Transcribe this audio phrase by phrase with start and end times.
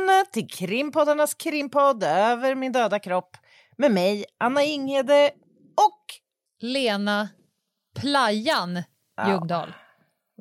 [0.00, 3.36] Välkomna till krimpoddarnas krimpodd Över min döda kropp
[3.78, 5.30] med mig, Anna Inghede
[5.76, 6.04] och
[6.60, 7.28] Lena
[8.00, 8.82] Playan
[9.16, 9.30] Ja.
[9.30, 9.72] Ljungdahl.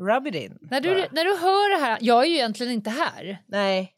[0.02, 0.58] Rub it in.
[0.62, 3.44] När du, när du hör det här, jag är ju egentligen inte här.
[3.48, 3.94] Nej,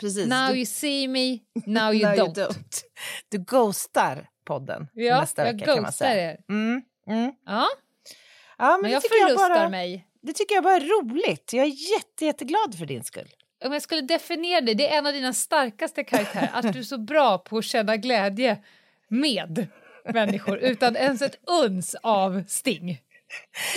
[0.00, 0.26] precis.
[0.28, 2.82] Now du, you see me, now you, now don't.
[3.28, 6.36] Du ghostar podden Ja, nästa jag vecka kan man ghostar er.
[6.48, 7.32] Mm, mm.
[7.46, 7.66] Ja,
[8.58, 10.06] Ja, men, men jag tycker jag, förlustar bara, mig.
[10.22, 11.52] det tycker jag bara är roligt.
[11.52, 13.28] Jag är jätte, jätteglad för din skull.
[13.64, 16.82] Om jag skulle definiera dig, det är en av dina starkaste karaktärer, att du är
[16.82, 18.58] så bra på att känna glädje
[19.08, 19.66] med
[20.04, 23.00] människor utan ens ett uns av sting.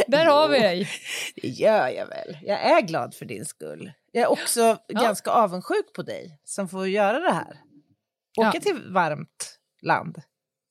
[0.08, 0.90] Där har vi dig.
[1.36, 2.38] Det gör jag väl.
[2.42, 3.92] Jag är glad för din skull.
[4.12, 7.58] Jag är också ganska avundsjuk på dig som får göra det här.
[8.38, 8.62] Åka Ja.
[8.62, 10.22] till varmt land.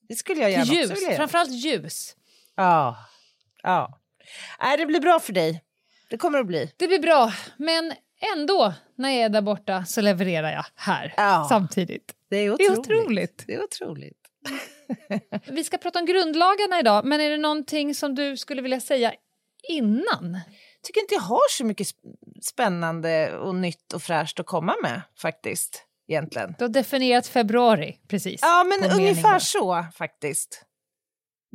[0.08, 1.16] Det skulle jag gärna också Ljus, vilja göra.
[1.16, 2.16] framförallt ljus.
[2.54, 2.96] Ja.
[3.62, 3.98] ja.
[4.62, 5.64] Nej, det blir bra för dig.
[6.10, 6.72] Det kommer att bli.
[6.76, 7.92] Det blir bra, men
[8.36, 11.46] ändå när jag är där borta så levererar jag här Ja.
[11.48, 12.12] samtidigt.
[12.30, 12.78] Det är Det är otroligt.
[13.02, 13.44] otroligt.
[13.46, 14.18] Det är otroligt.
[15.48, 19.12] Vi ska prata om grundlagarna idag, men är det någonting som du skulle vilja säga
[19.68, 20.38] innan?
[20.82, 25.02] tycker inte jag har så mycket sp- spännande och nytt och fräscht att komma med
[25.18, 25.86] faktiskt.
[26.08, 26.54] Egentligen.
[26.58, 28.40] Du har definierat februari precis.
[28.42, 30.64] Ja, men ungefär så faktiskt.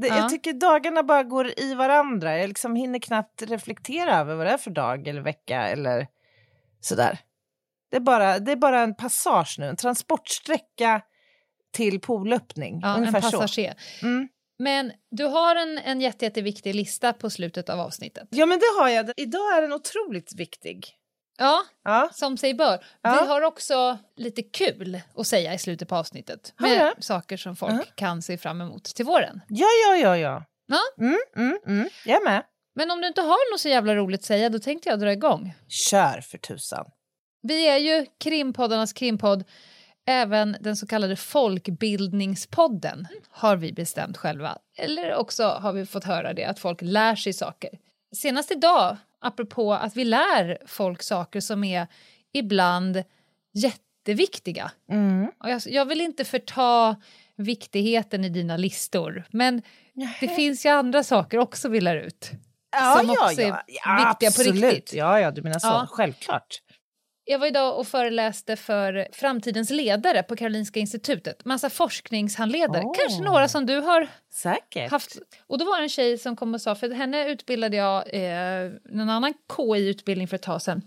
[0.02, 0.18] Det, Ja.
[0.18, 2.38] Jag tycker dagarna bara går i varandra.
[2.38, 6.08] Jag liksom hinner knappt reflektera över vad det är för dag eller vecka eller
[6.80, 7.20] sådär.
[7.92, 11.02] Det är bara, det är bara en passage nu, en transportsträcka
[11.74, 12.80] till poolöppning.
[12.82, 13.40] Ja, en ungefär så.
[13.40, 13.76] passager.
[14.02, 14.28] Mm.
[14.60, 18.28] Men du har en, en jätte, jätteviktig lista på slutet av avsnittet.
[18.32, 19.12] Ja, men det har jag.
[19.18, 20.94] Idag är den otroligt viktig.
[21.38, 22.86] Ja, Ja, som sig bör.
[23.02, 23.12] Ja.
[23.22, 26.54] Vi har också lite kul att säga i slutet på avsnittet.
[26.60, 27.04] Med det?
[27.04, 27.84] saker som folk Ja.
[27.96, 29.42] kan se fram emot till våren.
[29.48, 30.18] ja, ja, ja.
[30.18, 30.44] ja.
[30.70, 31.06] Ja.
[31.06, 31.90] Mm, mm, mm.
[32.06, 32.44] Jag är med.
[32.78, 35.12] Men om du inte har något så jävla roligt att säga, då tänkte jag dra
[35.12, 35.54] igång.
[35.68, 36.86] Kör för tusan.
[37.42, 39.44] Vi är ju krimpoddarnas krimpodd.
[40.06, 44.58] Även den så kallade folkbildningspodden har vi bestämt själva.
[44.78, 47.70] Eller också har vi fått höra det, att folk lär sig saker.
[48.16, 51.88] Senast idag, apropå att vi lär folk saker som är
[52.34, 53.04] ibland
[53.54, 54.72] jätteviktiga.
[54.92, 55.32] Mm.
[55.40, 56.96] Och jag, jag vill inte förta
[57.36, 59.62] viktigheten i dina listor, men
[60.20, 62.32] det finns ju andra saker också vi lär ut.
[62.72, 63.64] Ja, Som också är ja.
[63.68, 64.64] ja viktiga på absolut.
[64.74, 64.94] riktigt.
[64.94, 65.88] Ja, ja, du menar så.
[65.92, 66.62] Självklart.
[67.30, 71.46] Jag var idag och föreläste för framtidens ledare på Karolinska institutet.
[71.46, 72.94] Massa forskningshandledare, Åh.
[73.00, 74.92] kanske några som du har Säkert.
[74.92, 75.18] haft.
[75.48, 78.72] Och då var det en tjej som kom och sa, för henne utbildade jag eh,
[78.92, 80.82] en annan KI-utbildning för ett tag sedan.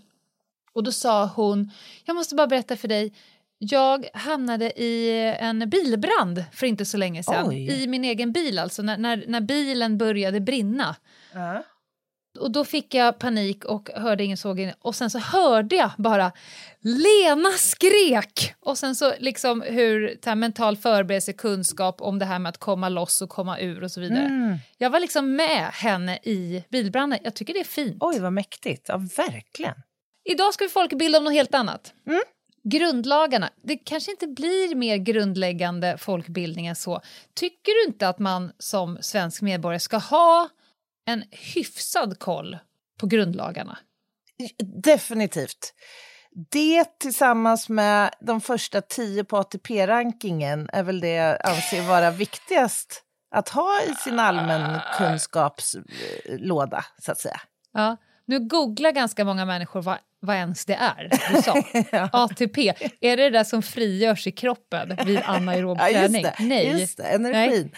[0.73, 1.71] Och då sa hon,
[2.05, 3.13] jag måste bara berätta för dig,
[3.57, 7.49] jag hamnade i en bilbrand för inte så länge sedan.
[7.49, 7.83] Oj.
[7.83, 10.95] I min egen bil alltså, när, när, när bilen började brinna.
[11.33, 11.63] Ja.
[12.39, 14.73] Och då fick jag panik och hörde ingen såg in.
[14.81, 16.31] Och sen så hörde jag bara
[16.79, 18.53] Lena skrek!
[18.59, 22.89] Och sen så liksom hur här, mental förberedelse, kunskap om det här med att komma
[22.89, 24.25] loss och komma ur och så vidare.
[24.25, 24.57] Mm.
[24.77, 27.19] Jag var liksom med henne i bilbranden.
[27.23, 27.97] Jag tycker det är fint.
[27.99, 28.85] Oj, vad mäktigt.
[28.87, 29.75] Ja, verkligen.
[30.23, 31.93] Idag ska vi folkbilda om något helt annat.
[32.07, 32.21] Mm.
[32.63, 33.49] Grundlagarna.
[33.63, 37.01] Det kanske inte blir mer grundläggande folkbildning än så.
[37.33, 40.49] Tycker du inte att man som svensk medborgare ska ha
[41.11, 42.57] en hyfsad koll
[42.99, 43.77] på grundlagarna?
[44.83, 45.73] Definitivt.
[46.51, 53.03] Det tillsammans med de första tio på ATP-rankingen är väl det jag anser vara viktigast
[53.35, 57.41] att ha i sin allmän kunskapslåda, så att säga.
[57.73, 57.97] Ja.
[58.31, 61.63] Nu googlar ganska många människor vad, vad ens det är du sa.
[62.13, 66.23] ATP, är det det där som frigörs i kroppen vid anaerob Ja, träning?
[66.23, 66.35] det.
[66.39, 66.79] Nej.
[66.79, 67.03] Just det.
[67.03, 67.71] Energin.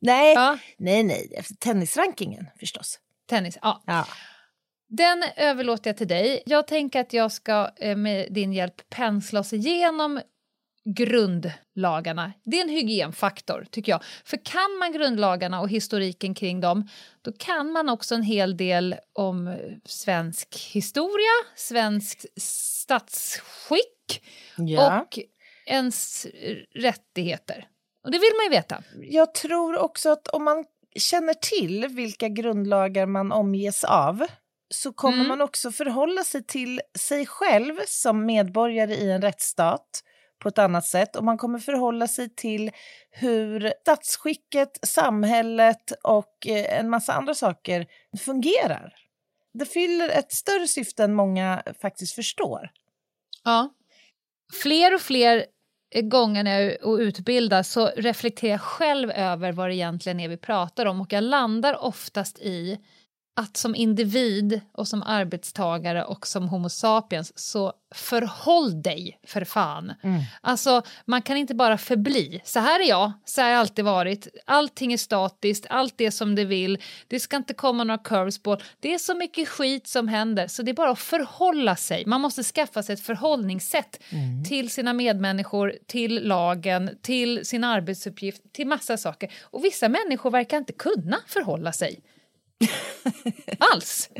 [0.00, 1.42] Nej, Ja, nej, nej.
[1.60, 2.98] Tennisrankingen förstås.
[3.30, 3.58] tennis.
[3.62, 3.82] Ja.
[3.86, 4.06] Ja.
[4.88, 6.42] Den överlåter jag till dig.
[6.46, 10.20] Jag tänker att jag ska eh, med din hjälp pensla oss igenom
[10.84, 12.32] grundlagarna.
[12.44, 14.02] Det är en hygienfaktor, tycker jag.
[14.24, 16.88] För kan man grundlagarna och historiken kring dem,
[17.22, 19.54] då kan man också en hel del om eh,
[19.84, 24.22] svensk historia, svensk statsskick
[24.56, 25.00] Ja.
[25.00, 25.18] och
[25.66, 26.26] ens
[26.74, 27.68] rättigheter.
[28.04, 28.82] Och det vill man ju veta.
[29.10, 30.64] Jag tror också att om man
[30.96, 34.26] känner till vilka grundlagar man omges av
[34.74, 35.28] så kommer Mm.
[35.28, 40.02] man också förhålla sig till sig själv som medborgare i en rättsstat
[40.44, 42.70] på ett annat sätt och man kommer förhålla sig till
[43.10, 47.86] hur statsskicket, samhället och eh, en massa andra saker
[48.18, 48.94] fungerar.
[49.54, 52.70] Det fyller ett större syfte än många faktiskt förstår.
[53.44, 53.74] Ja.
[54.62, 55.44] Fler och fler
[56.02, 60.28] gånger när jag är och utbildar så reflekterar jag själv över vad det egentligen är
[60.28, 62.78] vi pratar om och jag landar oftast i
[63.36, 69.92] att som individ och som arbetstagare och som homo sapiens så förhåll dig för fan.
[70.40, 72.40] Alltså man kan inte bara förbli.
[72.44, 74.28] Så här är jag, så här har jag alltid varit.
[74.44, 76.78] Allting är statiskt, allt är som det vill.
[77.08, 78.62] Det ska inte komma några curvesball.
[78.80, 82.06] Det är så mycket skit som händer så det är bara att förhålla sig.
[82.06, 84.02] Man måste skaffa sig ett förhållningssätt
[84.48, 89.32] till sina medmänniskor, till lagen, till sin arbetsuppgift, till massa saker.
[89.42, 92.00] Och vissa människor verkar inte kunna förhålla sig.
[93.58, 94.10] Alls.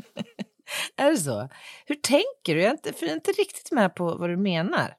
[0.96, 1.49] Är det så?
[1.87, 2.61] Hur tänker du?
[2.61, 4.94] Jag är inte, för jag är inte riktigt med på vad du menar.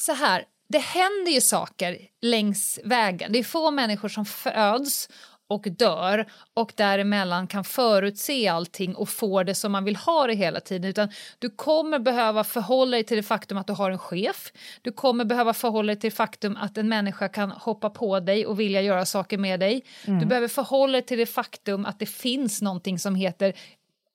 [0.00, 3.32] så här, det händer ju saker längs vägen.
[3.32, 5.08] Det är få människor som föds
[5.48, 10.34] och dör och däremellan kan förutse allting och få det som man vill ha det
[10.34, 10.90] hela tiden.
[10.90, 11.08] Utan
[11.38, 14.52] du kommer behöva förhålla dig till det faktum att du har en chef.
[14.82, 18.46] Du kommer behöva förhålla dig till det faktum att en människa kan hoppa på dig
[18.46, 19.84] och vilja göra saker med dig.
[20.20, 23.52] Du behöver förhålla dig till det faktum att det finns någonting som heter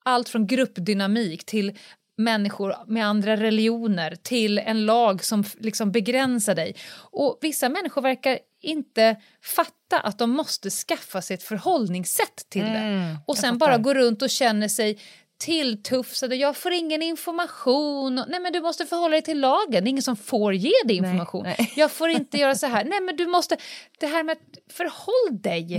[0.03, 1.77] allt från gruppdynamik till
[2.23, 6.75] människor med andra religioner till en lag som liksom begränsar dig.
[6.93, 13.17] Och vissa människor verkar inte fatta att de måste skaffa sig ett förhållningssätt till det.
[13.27, 14.97] Och sen bara gå runt och känner sig
[15.39, 18.15] tilltufsade, jag får ingen information.
[18.27, 20.95] Nej men du måste förhålla dig till lagen, det är ingen som får ge dig
[20.97, 21.43] information.
[21.43, 21.73] nej.
[21.75, 22.85] Jag får inte göra så här.
[22.85, 23.57] Nej men du måste,
[23.99, 25.73] det här med att förhåll dig.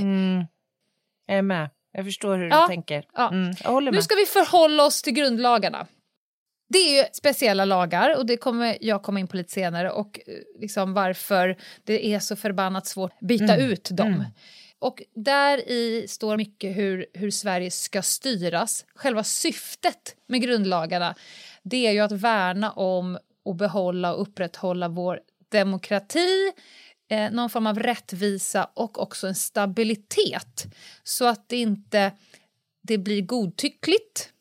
[1.27, 1.71] Jag är med.
[1.93, 3.05] Jag förstår hur Ja, du tänker.
[3.15, 3.29] ja.
[3.29, 3.95] Mm, med.
[3.95, 5.87] Nu ska vi förhålla oss till grundlagarna.
[6.73, 10.21] Det är ju speciella lagar och det kommer jag komma in på lite senare och
[10.27, 14.25] eh, liksom varför det är så förbannat svårt att byta ut dem.
[14.79, 18.85] Och där i står mycket hur, hur Sverige ska styras.
[18.95, 21.15] Själva syftet med grundlagarna
[21.63, 26.53] det är ju att värna om och behålla och upprätthålla vår demokrati,
[27.11, 30.65] eh, någon form av rättvisa och också en stabilitet
[31.05, 32.13] så att det inte
[32.83, 34.32] det blir godtyckligt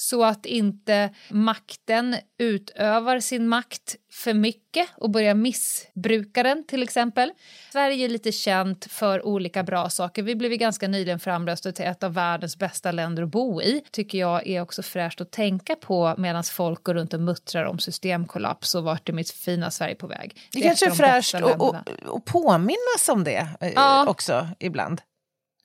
[0.00, 7.32] så att inte makten utövar sin makt för mycket och börjar missbruka den till exempel.
[7.72, 10.22] Sverige är lite känt för olika bra saker.
[10.22, 13.82] Vi blev ganska nyligen framröstade till ett av världens bästa länder att bo i.
[13.90, 17.78] Tycker jag är också fräscht att tänka på medan folk går runt och muttrar om
[17.78, 20.40] systemkollaps och vart är mitt fina Sverige på väg.
[20.52, 24.06] Det kanske är fräscht att påminnas om det eh, Ja.
[24.08, 25.00] också ibland.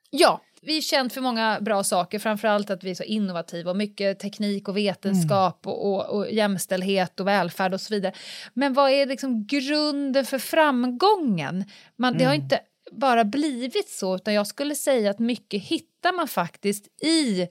[0.10, 3.78] Ja, vi är känt för många bra saker, framförallt att vi är så innovativa och
[3.78, 8.14] mycket teknik och vetenskap och, och, och jämställdhet och välfärd och så vidare.
[8.54, 11.66] Men vad är liksom grunden för framgången?
[11.96, 12.60] Man, Det har inte
[12.92, 17.48] bara blivit så, utan jag skulle säga att mycket hittar man faktiskt i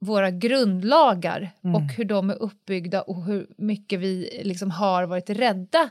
[0.00, 5.90] våra grundlagar och hur de är uppbyggda och hur mycket vi liksom har varit rädda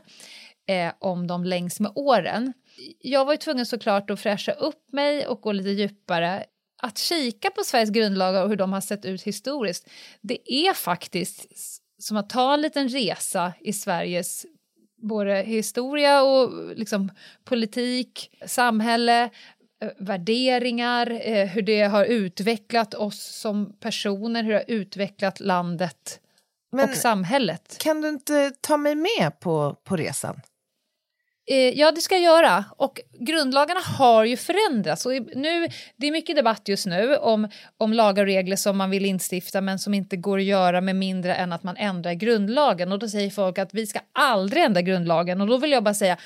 [0.68, 2.52] eh, om dem längs med åren.
[2.98, 6.44] Jag var ju tvungen såklart att fräscha upp mig och gå lite djupare.
[6.82, 9.88] Att kika på Sveriges grundlagar och hur de har sett ut historiskt,
[10.20, 11.46] det är faktiskt
[11.98, 14.46] som att ta en liten resa i Sveriges
[15.02, 17.10] både historia och liksom
[17.44, 19.22] politik, samhälle,
[19.82, 26.20] eh, värderingar, eh, hur det har utvecklat oss som personer, hur det har utvecklat landet
[26.72, 27.76] Men- och samhället.
[27.80, 30.40] Kan du inte ta mig med på, på resan?
[31.48, 32.64] Eh, ja, det ska jag göra.
[32.76, 35.06] Och grundlagarna har ju förändrats.
[35.06, 38.90] Och nu, det är mycket debatt just nu om, om lagar och regler som man
[38.90, 42.92] vill instifta men som inte går att göra med mindre än att man ändrar grundlagen.
[42.92, 45.40] Och då säger folk att vi ska aldrig ändra grundlagen.
[45.40, 46.16] Och då vill jag bara säga,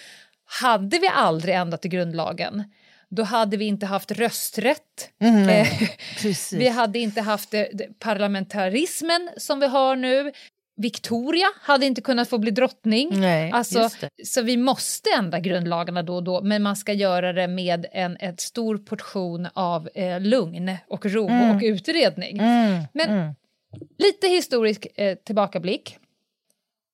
[0.44, 2.64] hade vi aldrig ändrat i grundlagen
[3.10, 5.10] då hade vi inte haft rösträtt.
[5.20, 5.68] Eh,
[6.22, 6.52] Precis.
[6.52, 10.32] vi hade inte haft det, parlamentarismen som vi har nu.
[10.80, 13.20] Victoria hade inte kunnat få bli drottning.
[13.20, 13.90] Nej, alltså,
[14.24, 18.16] så vi måste ändra grundlagarna då och då, men man ska göra det med en
[18.16, 21.56] ett stor portion av eh, lugn och ro Mm.
[21.56, 22.36] och utredning.
[22.92, 23.34] Men
[23.98, 25.96] lite historisk eh, tillbakablick.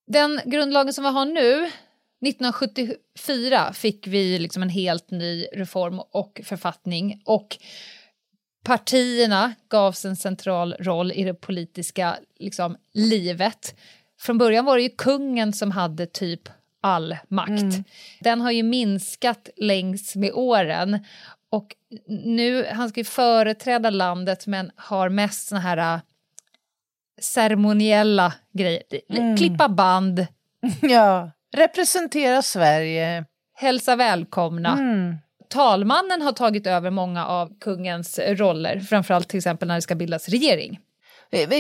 [0.06, 1.70] Den grundlagen som vi har nu,
[2.26, 7.56] 1974 fick vi liksom en helt ny reform och författning och
[8.66, 13.74] partierna gavs en central roll i det politiska liksom, livet.
[14.20, 16.48] Från början var det ju kungen som hade typ
[16.80, 17.86] all makt.
[18.20, 21.04] Den har ju minskat längs med åren.
[21.50, 21.74] Och
[22.08, 26.00] nu, han ska ju företräda landet men har mest såna här äh,
[27.20, 29.36] ceremoniella grejer.
[29.36, 30.26] Klippa band,
[30.82, 33.24] Ja, representera Sverige.
[33.54, 34.72] hälsa välkomna.
[34.72, 35.16] Mm.
[35.56, 40.28] Talmannen har tagit över många av kungens roller, framförallt till exempel när det ska bildas
[40.28, 40.78] regering.
[41.32, 41.54] Eh,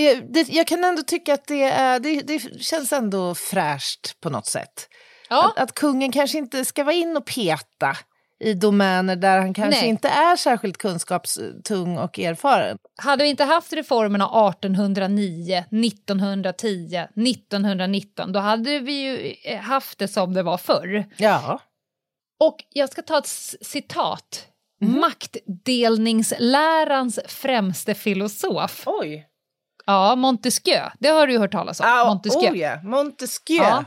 [0.48, 4.88] jag kan ändå tycka att det, är, det, det känns ändå fräscht på något sätt.
[5.28, 7.96] Ja, Att, att kungen kanske inte ska vara in och peta
[8.40, 9.90] i domäner där han kanske Nej.
[9.90, 12.78] inte är särskilt kunskapstung och erfaren.
[12.96, 20.08] hade vi inte haft reformerna 1809, 1910, 1919 då hade vi ju eh, haft det
[20.08, 21.04] som det var förr.
[21.16, 21.60] Ja.
[22.38, 23.26] Och jag ska ta ett
[23.62, 24.46] citat.
[24.80, 28.82] Maktdelningslärans främste filosof.
[28.86, 29.28] Oj.
[29.86, 30.90] Ja, Montesquieu.
[30.98, 31.86] Det har du ju hört talas om.
[31.88, 32.52] Ah, Montesquieu.
[32.52, 33.62] Oh ja, Montesquieu.
[33.62, 33.84] Ja.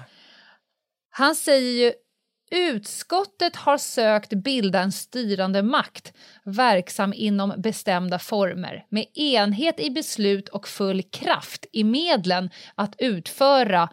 [1.10, 1.94] Han säger ju
[2.52, 6.14] Utskottet har sökt bilda en styrande makt
[6.44, 13.90] verksam inom bestämda former med enhet i beslut och full kraft i medlen att utföra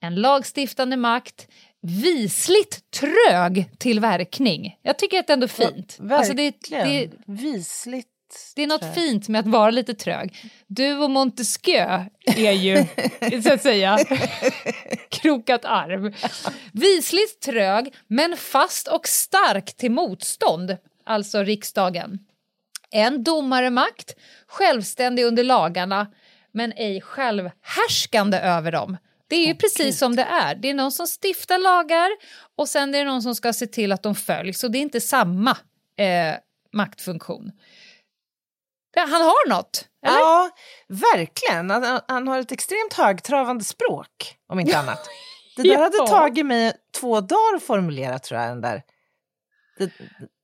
[0.00, 1.48] en lagstiftande makt
[1.84, 4.78] visligt trög till verkning.
[4.82, 5.98] Jag tycker att det är ändå fint.
[6.10, 8.08] Alltså det, det, Visligt.
[8.56, 8.94] det är något trög.
[8.94, 10.36] fint med att vara lite trög.
[10.66, 12.04] Du och Montesquieu
[12.36, 12.84] är ju,
[13.42, 13.98] så att säga,
[15.08, 16.14] krokat arm.
[16.72, 22.18] Visligt trög, men fast och stark till motstånd, alltså riksdagen.
[22.90, 26.06] En domaremakt, självständig under lagarna,
[26.52, 28.96] men ej självhärskande över dem.
[29.34, 30.54] Det är ju precis som det är.
[30.54, 32.10] Det är någon som stiftar lagar
[32.56, 34.64] och sen är det någon som ska se till att de följs.
[34.64, 35.50] Och det är inte samma
[35.98, 36.34] eh,
[36.72, 37.52] maktfunktion.
[38.96, 40.16] Han har något, eller?
[40.18, 40.50] Ja,
[40.88, 41.70] verkligen.
[41.70, 45.08] Han, han har ett extremt högtravande språk, om inte annat.
[45.56, 45.78] Det där Ja.
[45.80, 48.50] hade tagit mig två dagar att formulera, tror jag.
[48.50, 48.82] Den där,
[49.78, 49.90] det,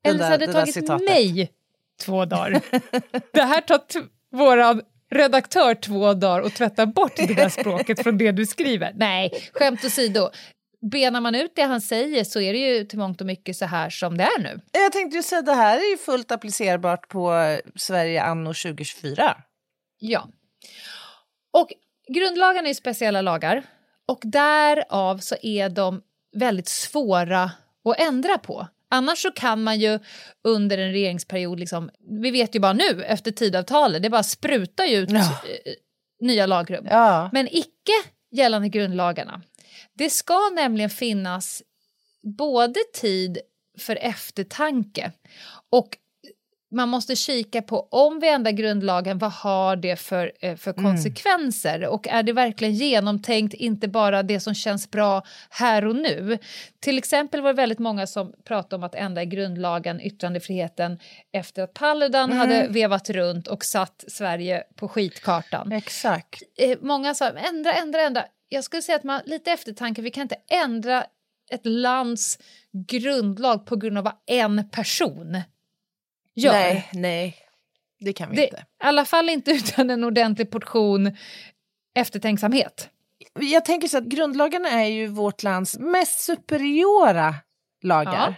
[0.05, 1.09] Eller så hade det tagit citatet.
[1.09, 1.53] mig
[2.01, 2.61] två dagar.
[3.33, 3.81] det här tar
[4.33, 8.93] våran redaktör två dagar att tvätta bort det där språket från det du skriver.
[8.97, 10.31] Nej, skämt åsido.
[10.91, 13.65] Benar man ut det han säger så är det ju till mångt och mycket så
[13.65, 14.61] här som det är nu.
[14.73, 19.37] Jag tänkte ju säga det här är ju fullt applicerbart på Sverige anno 2024.
[19.99, 20.29] Ja.
[21.53, 21.69] Och
[22.09, 23.63] grundlagarna är speciella lagar
[24.09, 26.03] och därav så är de
[26.37, 27.43] väldigt svåra
[27.85, 28.67] att ändra på.
[28.91, 29.99] Annars så kan man ju
[30.45, 31.91] under en regeringsperiod, liksom,
[32.23, 35.19] vi vet ju bara nu efter tidavtalet, det bara sprutar ju ut Ja.
[35.21, 35.73] eh,
[36.21, 36.87] nya lagrum.
[36.91, 37.31] Ja.
[37.33, 37.93] Men icke
[38.33, 39.43] gällande grundlagarna.
[39.95, 41.63] Det ska nämligen finnas
[42.39, 43.39] både tid
[43.79, 45.13] för eftertanke
[45.71, 45.97] och
[46.71, 51.87] man måste kika på om vi ändrar grundlagen, vad har det för, eh, för konsekvenser?
[51.87, 56.39] Och är det verkligen genomtänkt, inte bara det som känns bra här och nu?
[56.81, 60.99] Till exempel var det väldigt många som pratade om att ändra i grundlagen, yttrandefriheten,
[61.33, 66.43] efter att Paludan hade vevat runt och satt Sverige på skitkartan Exakt.
[66.59, 68.25] eh, många sa ändra, ändra, ändra.
[68.49, 71.05] Jag skulle säga att man lite eftertanke, vi kan inte ändra
[71.51, 72.39] ett lands
[72.89, 75.43] grundlag på grund av vad en person
[76.35, 76.53] gör.
[76.53, 77.37] Nej, nej.
[78.01, 78.65] Det kan vi Det, I inte.
[78.85, 81.17] alla fall inte utan en ordentlig portion
[81.95, 82.89] eftertänksamhet.
[83.35, 87.35] Jag tänker så att grundlagarna är ju vårt lands mest superiora
[87.83, 88.35] lagar.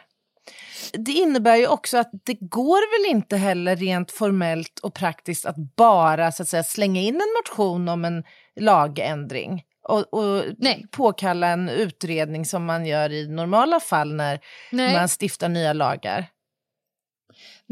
[0.93, 5.57] Det innebär ju också att det går väl inte heller rent formellt och praktiskt att
[5.77, 8.25] bara så att säga, slänga in en motion om en
[8.61, 10.45] lagändring och, och
[10.91, 14.41] påkalla en utredning som man gör i normala fall när
[14.73, 14.95] Nej.
[14.95, 16.27] man stiftar nya lagar.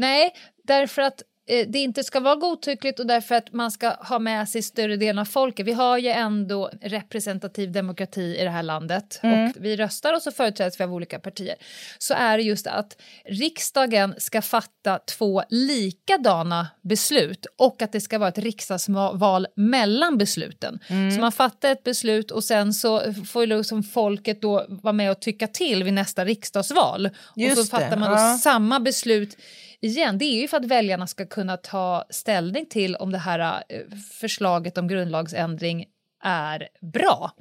[0.01, 4.19] Nej, därför att eh, det inte ska vara godtyckligt och därför att man ska ha
[4.19, 5.65] med sig större delen av folket.
[5.65, 10.31] Vi har ju ändå representativ demokrati i det här landet och vi röstar och så
[10.31, 11.55] företräds vi av olika partier.
[11.97, 18.19] Så är det just att riksdagen ska fatta två likadana beslut och att det ska
[18.19, 20.79] vara ett riksdagsval mellan besluten.
[20.87, 25.19] Så man fattar ett beslut och sen så får liksom folket då vara med och
[25.19, 27.05] tycka till vid nästa riksdagsval.
[27.05, 28.37] och Just så det, fattar man då ja.
[28.37, 29.37] samma beslut
[29.81, 30.17] igen.
[30.17, 33.79] Det är ju för att väljarna ska kunna ta ställning till om det här eh,
[34.19, 35.85] förslaget om grundlagsändring
[36.23, 37.31] är bra.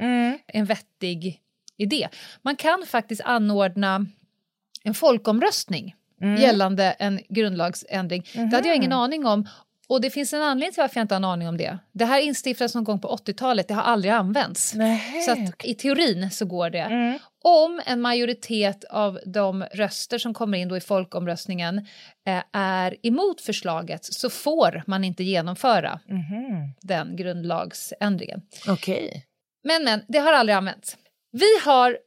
[0.47, 1.41] En vettig
[1.77, 2.09] idé.
[2.43, 4.07] Man kan faktiskt anordna
[4.83, 5.95] en folkomröstning
[6.39, 8.25] gällande en grundlagsändring.
[8.33, 9.49] Det hade jag ingen aning om.
[9.91, 11.79] Och det finns en anledning till varför jag inte har en aning om det.
[11.93, 14.75] Det här instiftades någon gång på 80-talet, det har aldrig använts.
[14.75, 17.19] Nej, Så att i teorin så går det.
[17.43, 21.79] Om en majoritet av de röster som kommer in då i folkomröstningen
[22.27, 26.01] eh, är emot förslaget så får man inte genomföra
[26.81, 28.43] den grundlagsändringen.
[28.69, 29.27] Okej.
[29.65, 30.97] Men, men, det har aldrig använts.
[31.33, 31.99] Vi har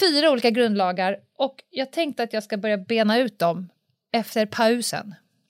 [0.00, 3.68] fyra olika grundlagar och jag tänkte att jag ska börja bena ut dem
[4.12, 5.14] efter pausen.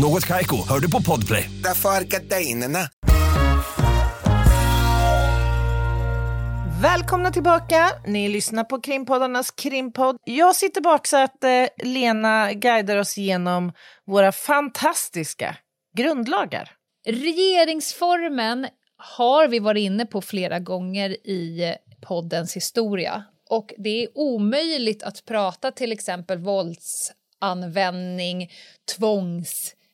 [0.00, 1.50] Något Kaiko, hör du på Podplay.
[1.64, 2.78] Därför är gardinerna.
[6.82, 7.90] Välkomna tillbaka!
[8.06, 10.16] Ni lyssnar på krimpoddarnas krimpodd.
[10.24, 11.44] Jag sitter baksatt.
[11.44, 13.72] Eh, Lena guidar oss igenom
[14.06, 15.56] våra fantastiska
[15.96, 16.70] grundlagar.
[17.06, 18.66] Regeringsformen
[18.96, 21.74] har vi varit inne på flera gånger i
[22.06, 23.24] poddens historia.
[23.50, 28.50] Och det är omöjligt att prata till exempel våldsanvändning,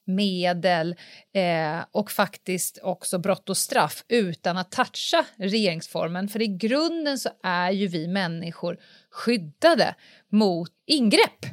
[0.06, 0.96] tvångsmedel
[1.34, 6.28] eh, och faktiskt också brott och straff utan att toucha regeringsformen.
[6.28, 8.78] För i grunden så är ju vi människor
[9.10, 9.94] skyddade
[10.32, 11.46] mot ingrepp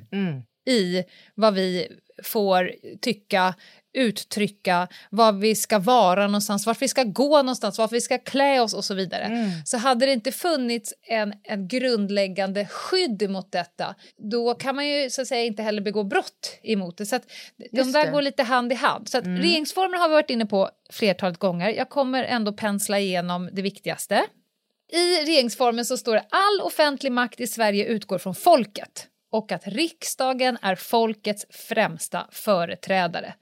[0.66, 1.04] i
[1.36, 1.88] vad vi
[2.24, 3.56] får tycka,
[3.94, 8.62] uttrycka, vad vi ska vara någonstans, vart vi ska gå någonstans, vart vi ska klä
[8.62, 9.52] oss och så vidare.
[9.66, 13.96] Så hade det inte funnits en, en grundläggande skydd mot detta,
[14.32, 17.06] då kan man ju så att säga inte heller begå brott emot det.
[17.06, 17.24] Så att
[17.72, 18.12] de där det.
[18.12, 19.10] går lite hand i hand.
[19.10, 21.70] Så att regeringsformen har vi varit inne på flertalet gånger.
[21.70, 24.26] Jag kommer ändå pensla igenom det viktigaste.
[24.92, 29.68] I regeringsformen så står det all offentlig makt i Sverige utgår från folket och att
[29.68, 33.34] riksdagen är folkets främsta företrädare.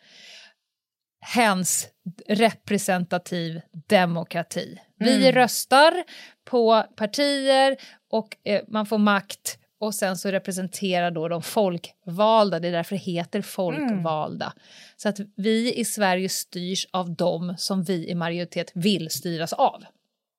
[1.21, 1.87] Hens
[2.27, 4.79] representativ demokrati.
[4.97, 6.03] Vi röstar
[6.45, 7.77] på partier
[8.11, 12.95] och eh, man får makt och sen så representerar då de folkvalda, det är därför
[12.95, 14.53] det heter folkvalda.
[14.97, 19.83] Så att vi i Sverige styrs av dem som vi i majoritet vill styras av.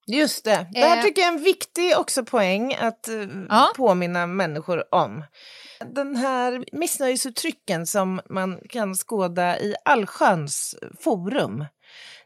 [0.07, 0.67] Just det.
[0.73, 1.03] Det här Eh.
[1.03, 3.15] tycker jag är en viktig också poäng att eh,
[3.49, 3.73] Ja.
[3.77, 5.25] påminna människor om.
[5.95, 11.65] Den här missnöjesuttrycken som man kan skåda i allsköns forum.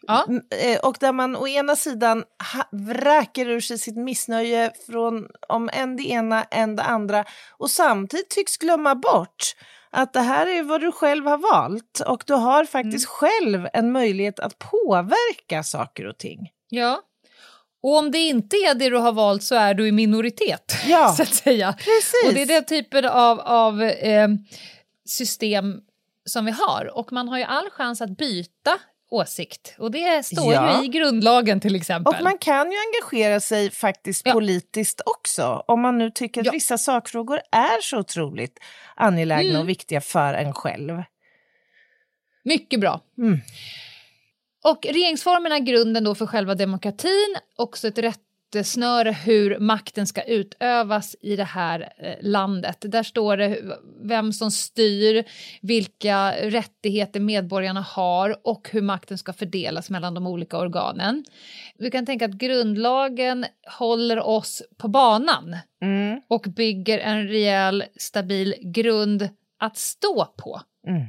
[0.02, 0.26] Ja.
[0.62, 2.24] Eh, Och där man å ena sidan
[2.72, 7.24] vräker ur sig sitt missnöje från om en det ena, en det andra
[7.58, 9.54] och samtidigt tycks glömma bort
[9.90, 13.92] att det här är vad du själv har valt och du har faktiskt själv en
[13.92, 16.50] möjlighet att påverka saker och ting.
[16.68, 17.00] Ja.
[17.86, 21.14] Och om det inte är det du har valt så är du i minoritet, Ja.
[21.16, 21.72] så att säga.
[21.72, 22.26] Precis.
[22.28, 24.28] Och det är den typen av, av eh,
[25.04, 25.80] system
[26.24, 26.98] som vi har.
[26.98, 28.78] Och man har ju all chans att byta
[29.10, 29.74] åsikt.
[29.78, 30.78] Och det står Ja.
[30.80, 32.14] ju i grundlagen till exempel.
[32.14, 34.32] Och man kan ju engagera sig faktiskt Ja.
[34.32, 36.52] politiskt också om man nu tycker att Ja.
[36.52, 38.58] vissa sakfrågor är så otroligt
[38.96, 39.60] angelägna Mm.
[39.60, 41.02] och viktiga för en själv.
[42.44, 43.00] Mycket bra.
[43.18, 43.38] Mm.
[44.70, 51.16] Och regeringsformen är grunden då för själva demokratin, också ett rättesnöre hur makten ska utövas
[51.20, 52.76] i det här eh, landet.
[52.80, 53.58] Där står det
[54.02, 55.24] vem som styr,
[55.62, 61.24] vilka rättigheter medborgarna har och hur makten ska fördelas mellan de olika organen.
[61.78, 63.46] Du kan tänka att grundlagen
[63.78, 66.20] håller oss på banan Mm.
[66.28, 70.60] och bygger en rejäl, stabil grund att stå på.
[70.86, 71.06] Mm.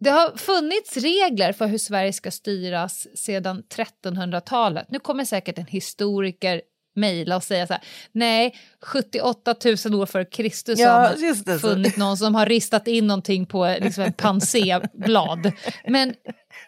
[0.00, 3.62] Det har funnits regler för hur Sverige ska styras sedan
[4.04, 4.86] 1300-talet.
[4.90, 6.62] Nu kommer säkert en historiker
[6.96, 7.82] mejla och säga så här,
[8.12, 13.06] nej, 78 000 år före Kristus Ja, har man funnit någon som har ristat in
[13.06, 15.52] någonting på liksom ett panséblad.
[15.88, 16.14] Men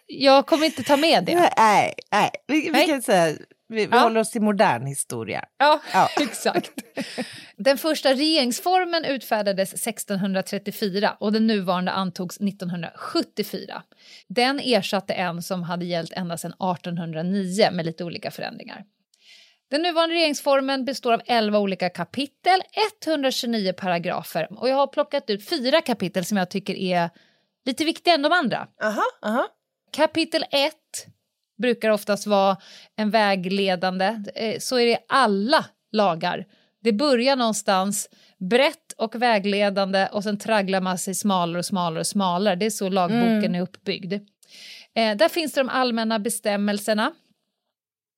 [0.05, 1.51] jag kommer inte ta med det.
[1.57, 2.31] Nej, nej.
[2.47, 2.87] Vi, vi Nej.
[2.87, 3.35] kan säga
[3.71, 3.99] vi, vi Ja.
[3.99, 5.45] håller oss till modern historia.
[5.57, 6.09] Ja, Ja.
[6.21, 6.71] exakt.
[7.57, 13.83] Den första regeringsformen utfärdades 1634 och den nuvarande antogs 1974.
[14.27, 18.83] Den ersatte en som hade gällt ända sedan 1809 med lite olika förändringar.
[19.69, 22.61] Den nuvarande regeringsformen består av 11 olika kapitel,
[23.07, 27.09] 129 paragrafer och jag har plockat ut fyra kapitel som jag tycker är
[27.65, 28.67] lite viktigare än de andra.
[28.83, 29.47] Aha, aha.
[29.91, 30.73] Kapitel 1
[31.61, 32.57] brukar oftast vara
[32.95, 34.23] en vägledande.
[34.35, 36.45] Eh, Så är det i alla lagar.
[36.83, 38.09] Det börjar någonstans
[38.49, 42.55] brett och vägledande och sen tragglar man sig smalare och smalare och smalare.
[42.55, 43.55] Det är så lagboken Mm.
[43.55, 44.13] är uppbyggd.
[44.95, 47.03] Eh, där finns det de allmänna bestämmelserna.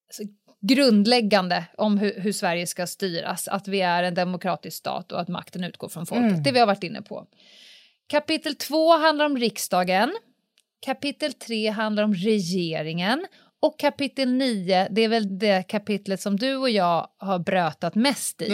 [0.07, 5.21] Alltså, grundläggande om hur, hur Sverige ska styras, att vi är en demokratisk stat och
[5.21, 6.31] att makten utgår från folket.
[6.31, 6.43] Mm.
[6.43, 7.25] Det vi har varit inne på.
[8.07, 10.11] Kapitel 2 handlar om riksdagen.
[10.85, 13.25] Kapitel 3 handlar om regeringen.
[13.61, 18.41] Och kapitel 9, det är väl det kapitlet som du och jag har brötat mest
[18.41, 18.49] i.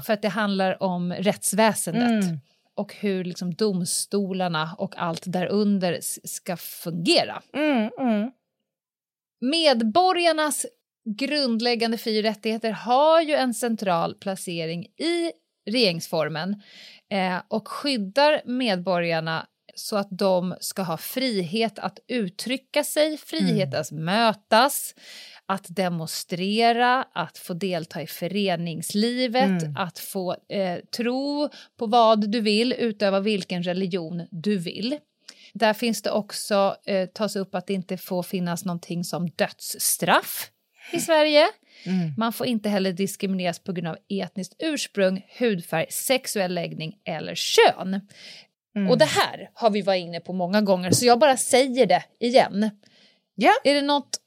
[0.00, 2.40] För att det handlar om rättsväsendet Mm.
[2.74, 7.42] och hur liksom domstolarna och allt därunder ska fungera.
[7.54, 8.30] Mm, mm.
[9.40, 10.66] Medborgarnas
[11.18, 15.32] grundläggande fri och rättigheter har ju en central placering i
[15.70, 16.62] regeringsformen
[17.10, 19.46] eh, och skyddar medborgarna
[19.78, 24.94] så att de ska ha frihet att uttrycka sig, frihet att mötas,
[25.46, 32.72] att demonstrera, att få delta i föreningslivet, att få eh, tro på vad du vill,
[32.78, 34.98] utöva vilken religion du vill.
[35.52, 40.50] Där finns det också eh, tas upp att det inte får finnas någonting som dödsstraff
[40.92, 41.46] i Sverige.
[42.16, 48.00] Man får inte heller diskrimineras på grund av etniskt ursprung, hudfärg, sexuell läggning eller kön.
[48.86, 52.02] Och det här har vi varit inne på många gånger, så jag bara säger det
[52.20, 52.70] igen.
[53.34, 53.52] Ja.
[53.64, 54.18] Är det något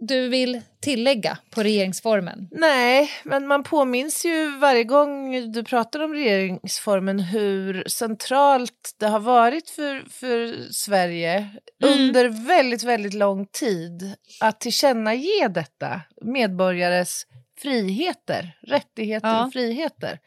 [0.00, 2.48] du vill tillägga på regeringsformen?
[2.50, 9.20] Nej, men man påminns ju varje gång du pratar om regeringsformen hur centralt det har
[9.20, 11.48] varit för, för Sverige
[11.84, 17.22] under väldigt, väldigt lång tid att tillkännage detta, medborgares
[17.62, 19.46] friheter, rättigheter Ja.
[19.46, 20.18] och friheter.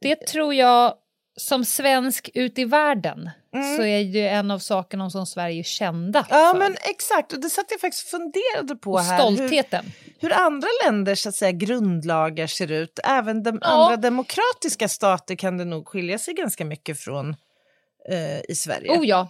[0.00, 0.94] Det tror jag,
[1.38, 3.30] som svensk ut i världen,
[3.76, 6.58] så är ju en av sakerna som Sverige är kända Ja, för.
[6.58, 7.32] men exakt.
[7.32, 9.30] Och det satt jag faktiskt funderade på och här.
[9.30, 9.84] Hur, stoltheten.
[10.20, 12.98] hur andra länders så att säga, grundlagar ser ut.
[13.04, 13.68] Även de Ja.
[13.68, 17.36] andra demokratiska stater kan det nog skilja sig ganska mycket från
[18.10, 18.98] eh, i Sverige.
[18.98, 19.28] Oh ja.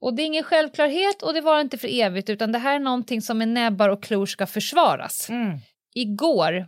[0.00, 2.78] Och det är ingen självklarhet och det var inte för evigt utan det här är
[2.80, 5.28] någonting som med näbbar och klor ska försvaras.
[5.28, 5.58] Mm.
[5.94, 6.66] Igår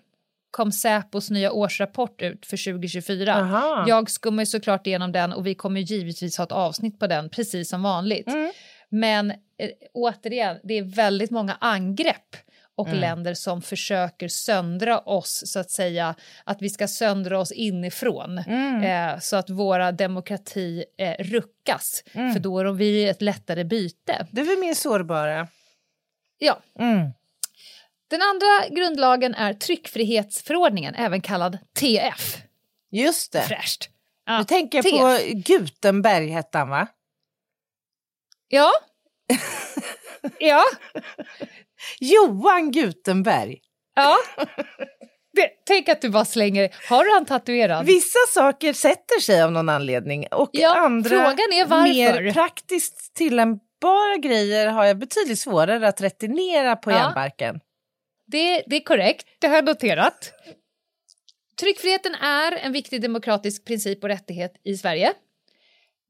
[0.51, 3.35] kom Säpos nya årsrapport ut för 2024.
[3.35, 3.85] Aha.
[3.89, 7.29] Jag skummar ju såklart igenom den och vi kommer givetvis ha ett avsnitt på den
[7.31, 8.29] precis som vanligt.
[8.29, 8.53] Mm.
[8.89, 9.37] Men eh,
[9.95, 12.37] återigen, det är väldigt många angrepp
[12.75, 13.01] och Mm.
[13.01, 18.83] länder som försöker söndra oss, så att säga, att vi ska söndra oss inifrån Mm.
[19.15, 22.33] eh, så att våra demokrati eh, ruckas, Mm.
[22.33, 24.27] för då är vi ett lättare byte.
[24.31, 25.49] Det är väl mer sårbara.
[26.39, 26.59] Ja.
[28.11, 32.37] Den andra grundlagen är tryckfrihetsförordningen, även kallad TF.
[32.93, 33.43] Just det.
[33.43, 33.89] Fräscht.
[34.29, 34.93] Nu Ja, tänker jag TF.
[34.93, 35.19] på
[35.55, 36.87] Gutenberg hette han va?
[38.49, 38.71] Ja.
[40.39, 40.63] ja.
[42.01, 43.59] Johan Gutenberg.
[43.95, 44.17] Ja.
[45.33, 46.75] Det, tänk att du bara slänger...
[46.89, 47.87] Har du han tatuerad?
[47.87, 51.35] Vissa saker sätter sig av någon anledning och Ja, andra
[51.83, 56.97] mer praktiskt tillämpbara grejer har jag betydligt svårare att returnera på Ja.
[56.97, 57.61] järnbarken.
[58.31, 60.33] Det, det är korrekt, det har jag noterat.
[61.61, 65.13] Tryckfriheten är en viktig demokratisk princip och rättighet i Sverige.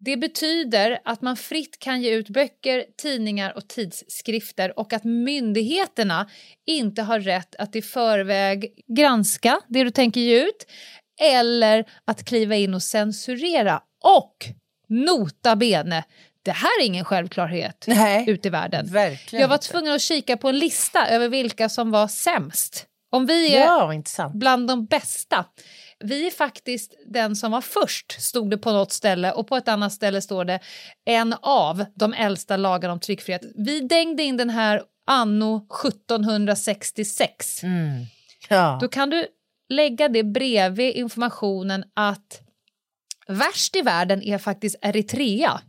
[0.01, 6.31] Det betyder att man fritt kan ge ut böcker, tidningar och tidskrifter och att myndigheterna
[6.67, 10.67] inte har rätt att i förväg granska det du tänker ge ut
[11.23, 13.83] eller att kliva in och censurera.
[14.05, 14.37] Och
[14.89, 16.05] nota bene,
[16.43, 18.87] det här är ingen självklarhet Nej, ute i världen.
[19.31, 22.87] Jag var tvungen att kika på en lista över vilka som var sämst.
[23.13, 25.45] Om vi är Ja, bland de bästa.
[26.05, 29.69] Vi är faktiskt den som var först, stod det på något ställe och på ett
[29.69, 30.61] annat ställe står det
[31.05, 33.43] en av de äldsta lagarna om tryckfrihet.
[33.55, 37.63] Vi dängde in den här anno 1766.
[37.63, 38.07] Mm.
[38.49, 38.79] Ja.
[38.81, 39.27] Då kan du
[39.69, 42.41] lägga det bredvid informationen att
[43.29, 45.61] värst i världen är faktiskt Eritrea.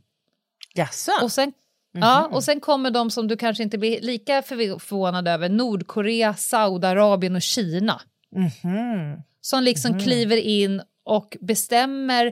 [0.73, 1.12] Jaså?
[1.23, 1.53] Och sen,
[1.91, 6.34] ja, och sen kommer de som du kanske inte blir lika förv- förvånad över, Nordkorea,
[6.34, 8.01] Saudiarabien och Kina.
[8.36, 9.21] Mhm.
[9.41, 12.31] Som liksom kliver in och bestämmer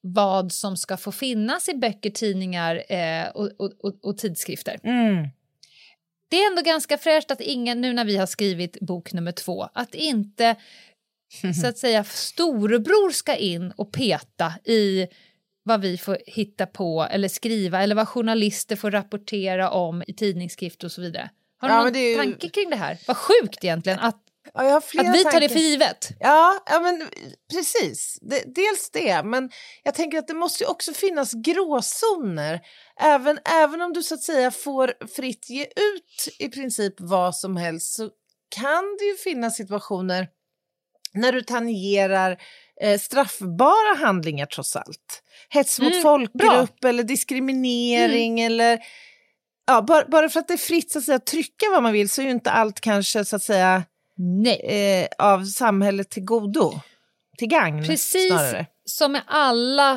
[0.00, 4.78] vad som ska få finnas i böcker, tidningar eh, och, och, och, och tidskrifter.
[4.82, 5.28] Mm.
[6.30, 9.68] Det är ändå ganska fräscht att ingen, nu när vi har skrivit bok nummer två,
[9.72, 10.56] att inte
[11.62, 15.06] så att säga storebror ska in och peta i
[15.68, 20.86] vad vi får hitta på eller skriva eller vad journalister får rapportera om i tidningsskrifter
[20.86, 21.30] och så vidare.
[21.60, 22.98] Har du Ja, någon ju- tanke kring det här?
[23.06, 24.22] Vad sjukt egentligen att,
[24.54, 25.48] Ja, att vi tar det tankar.
[25.48, 26.08] för givet.
[26.20, 27.08] Ja, ja men
[27.52, 28.18] precis.
[28.22, 29.50] Det, dels det, men
[29.82, 32.60] jag tänker att det måste ju också finnas gråzoner.
[33.00, 37.56] Även, även om du så att säga får fritt ge ut i princip vad som
[37.56, 38.10] helst så
[38.56, 40.28] kan det ju finnas situationer
[41.14, 42.38] när du tangerar
[42.82, 45.22] eh, straffbara handlingar trots allt.
[45.48, 48.78] Hets mot Mm, folkgrupp eller diskriminering eller...
[49.66, 52.08] Ja, bara, bara för att det är fritt så att säga, trycka vad man vill
[52.08, 53.82] så är ju inte allt kanske så att säga
[54.62, 56.80] eh, av samhället till godo.
[57.38, 58.66] Till gagn Precis snarare.
[58.84, 59.92] som med alla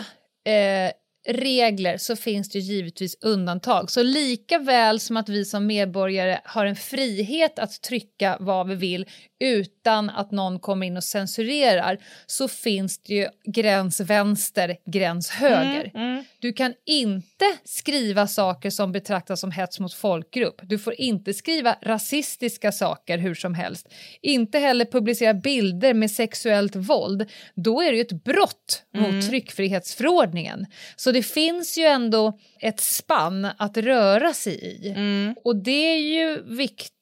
[0.46, 0.92] eh,
[1.28, 3.92] regler så finns det givetvis undantag.
[3.92, 8.76] Så lika väl som att vi som medborgare har en frihet att trycka vad vi
[8.76, 9.06] vill
[9.40, 15.92] utan att någon kommer in och censurerar så finns det ju gräns vänster, gräns höger.
[15.94, 16.11] Mm, mm.
[16.40, 20.62] Du kan inte skriva saker som betraktas som hets mot folkgrupp.
[20.64, 23.88] Du får inte skriva rasistiska saker hur som helst.
[24.22, 27.30] Inte heller publicera bilder med sexuellt våld.
[27.56, 30.66] Då är det ju ett brott mot tryckfrihetsförordningen.
[30.96, 34.96] Så det finns ju ändå ett spann att röra sig i.
[35.44, 37.01] Och det är ju viktigt.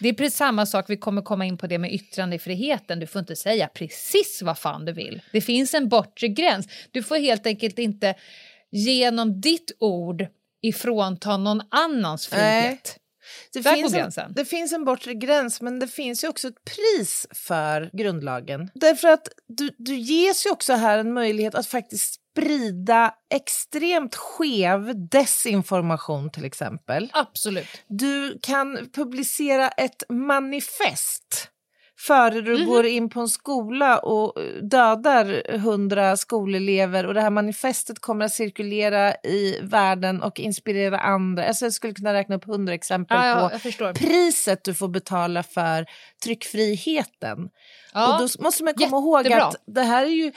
[0.00, 3.00] Det är precis samma sak, vi kommer komma in på det med yttrandefriheten.
[3.00, 5.22] Du får inte säga precis vad fan du vill.
[5.32, 6.68] Det finns en bortre gräns.
[6.90, 8.14] Du får helt enkelt inte
[8.70, 10.26] genom ditt ord
[10.62, 12.98] ifrånta någon annans frihet.
[13.52, 16.64] Det, Där finns en, det finns en bortre gräns, men det finns ju också ett
[16.64, 18.70] pris för grundlagen.
[18.74, 25.08] Därför att du, du ges ju också här en möjlighet att faktiskt sprida extremt skev
[25.08, 27.10] desinformation till exempel.
[27.12, 27.68] Absolut.
[27.86, 31.50] Du kan publicera ett manifest
[31.98, 32.66] före du Mhm.
[32.66, 38.24] går in på en skola och eh, dödar hundra skolelever och det här manifestet kommer
[38.24, 41.46] att cirkulera i världen och inspirera andra.
[41.46, 45.42] Alltså jag skulle kunna räkna upp hundra exempel Ja, ja, på priset du får betala
[45.42, 45.86] för
[46.24, 47.48] tryckfriheten.
[47.94, 49.44] Ja, och då måste man komma ihåg jättebra.
[49.46, 50.32] att det här är ju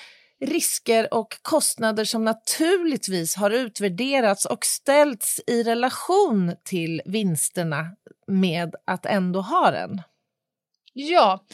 [0.46, 7.86] risker och kostnader som naturligtvis har utvärderats och ställts i relation till vinsterna
[8.28, 10.02] med att ändå ha den.
[11.00, 11.46] Ja,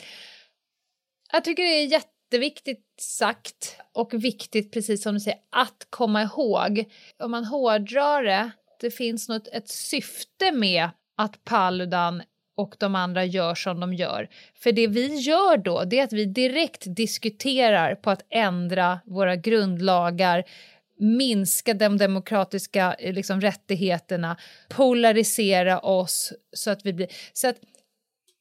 [1.32, 6.86] jag tycker det är jätteviktigt sagt och viktigt, precis som du säger, att komma ihåg.
[7.20, 12.24] Om man hårdrar det, det finns något, ett syfte med att Paludan
[12.58, 14.30] och de andra gör som de gör.
[14.56, 19.36] För det vi gör då, det är att vi direkt diskuterar på att ändra våra
[19.36, 20.44] grundlagar
[21.00, 24.38] minska de demokratiska eh, liksom, rättigheterna,
[24.70, 27.08] polarisera oss så att vi blir...
[27.34, 27.58] Så att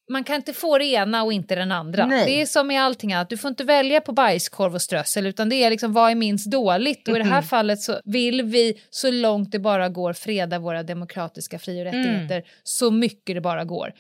[0.09, 2.07] man kan inte få det ena och inte den andra.
[2.07, 2.27] Nej.
[2.27, 5.49] Det är som i allting annat, du får inte välja på bajskorv och strössel utan
[5.49, 8.81] det är liksom vad är minst dåligt och i det här fallet så vill vi
[8.91, 13.65] så långt det bara går freda våra demokratiska fri och rättigheter så mycket det bara
[13.65, 13.93] går.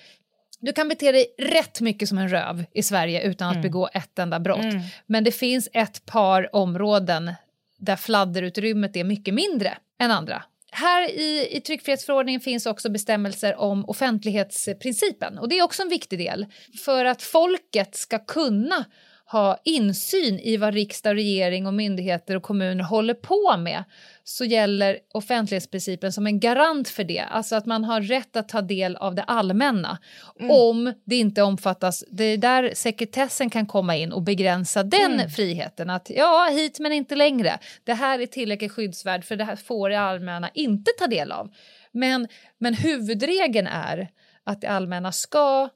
[0.60, 4.18] Du kan bete dig rätt mycket som en röv i Sverige utan att begå ett
[4.18, 4.74] enda brott.
[5.06, 7.32] Men det finns ett par områden
[7.78, 10.42] där fladderutrymmet är mycket mindre än andra.
[10.74, 16.18] Här i, i tryckfrihetsförordningen finns också bestämmelser om offentlighetsprincipen och det är också en viktig
[16.18, 16.46] del.
[16.84, 18.84] För att folket ska kunna
[19.32, 23.84] ha insyn i vad riksdag, regering och myndigheter och kommuner håller på med
[24.24, 27.20] så gäller offentlighetsprincipen som en garant för det.
[27.20, 29.98] Alltså att man har rätt att ta del av det allmänna
[30.48, 32.04] om det inte omfattas.
[32.10, 35.90] Det är där sekretessen kan komma in och begränsa den friheten.
[35.90, 37.58] Att ja, hit men inte längre.
[37.84, 41.50] Det här är tillräckligt skyddsvärd för det här får det allmänna inte ta del av.
[41.92, 44.08] Men, men huvudregeln är
[44.44, 45.68] att det allmänna ska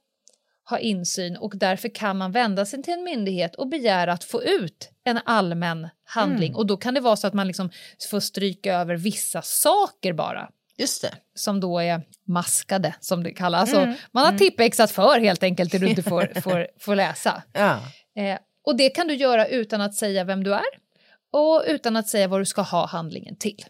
[0.70, 4.42] ha insyn och därför kan man vända sig till en myndighet och begära att få
[4.42, 6.54] ut en allmän handling.
[6.54, 7.70] Och då kan det vara så att man liksom
[8.10, 11.14] får stryka över vissa saker bara Just det.
[11.34, 13.60] som då är maskade, som det kallas.
[13.60, 17.42] Alltså, man har tippexat för helt enkelt det du inte får, får, får läsa.
[17.52, 17.80] Ja.
[18.22, 20.86] Eh, och det kan du göra utan att säga vem du är
[21.32, 23.64] och utan att säga vad du ska ha handlingen till.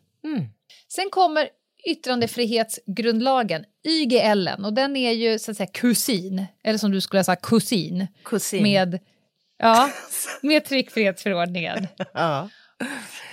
[0.89, 1.49] Sen kommer
[1.87, 7.37] yttrandefrihetsgrundlagen, YGL, och den är ju så att säga kusin, eller som du skulle säga
[7.37, 8.63] kusin, Kusin.
[8.63, 8.99] med,
[9.59, 9.91] ja,
[10.43, 11.87] med tryckfrihetsförordningen.
[12.15, 12.49] Ja.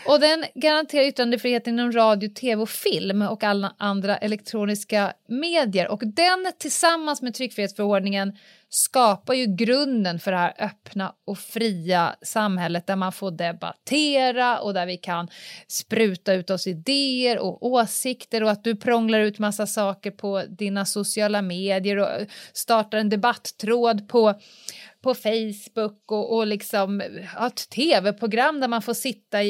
[0.07, 5.87] Och den garanterar yttrandefriheten inom radio, tv och film och alla andra elektroniska medier.
[5.87, 8.37] Och den tillsammans med tryckfrihetsförordningen
[8.75, 14.73] skapar ju grunden för det här öppna och fria samhället där man får debattera och
[14.73, 15.27] där vi kan
[15.67, 20.85] spruta ut oss idéer och åsikter och att du prånglar ut massa saker på dina
[20.85, 22.07] sociala medier och
[22.53, 24.33] startar en debatttråd på
[25.01, 27.03] på Facebook och, och liksom
[27.35, 29.49] ja, ett tv-program där man får sitta i,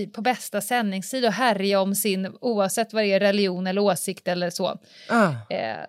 [0.00, 4.28] i, på bästa sändningstid och härja om sin, oavsett vad det är, religion eller åsikt
[4.28, 4.78] eller så.
[5.08, 5.32] Ah.
[5.50, 5.84] Eh,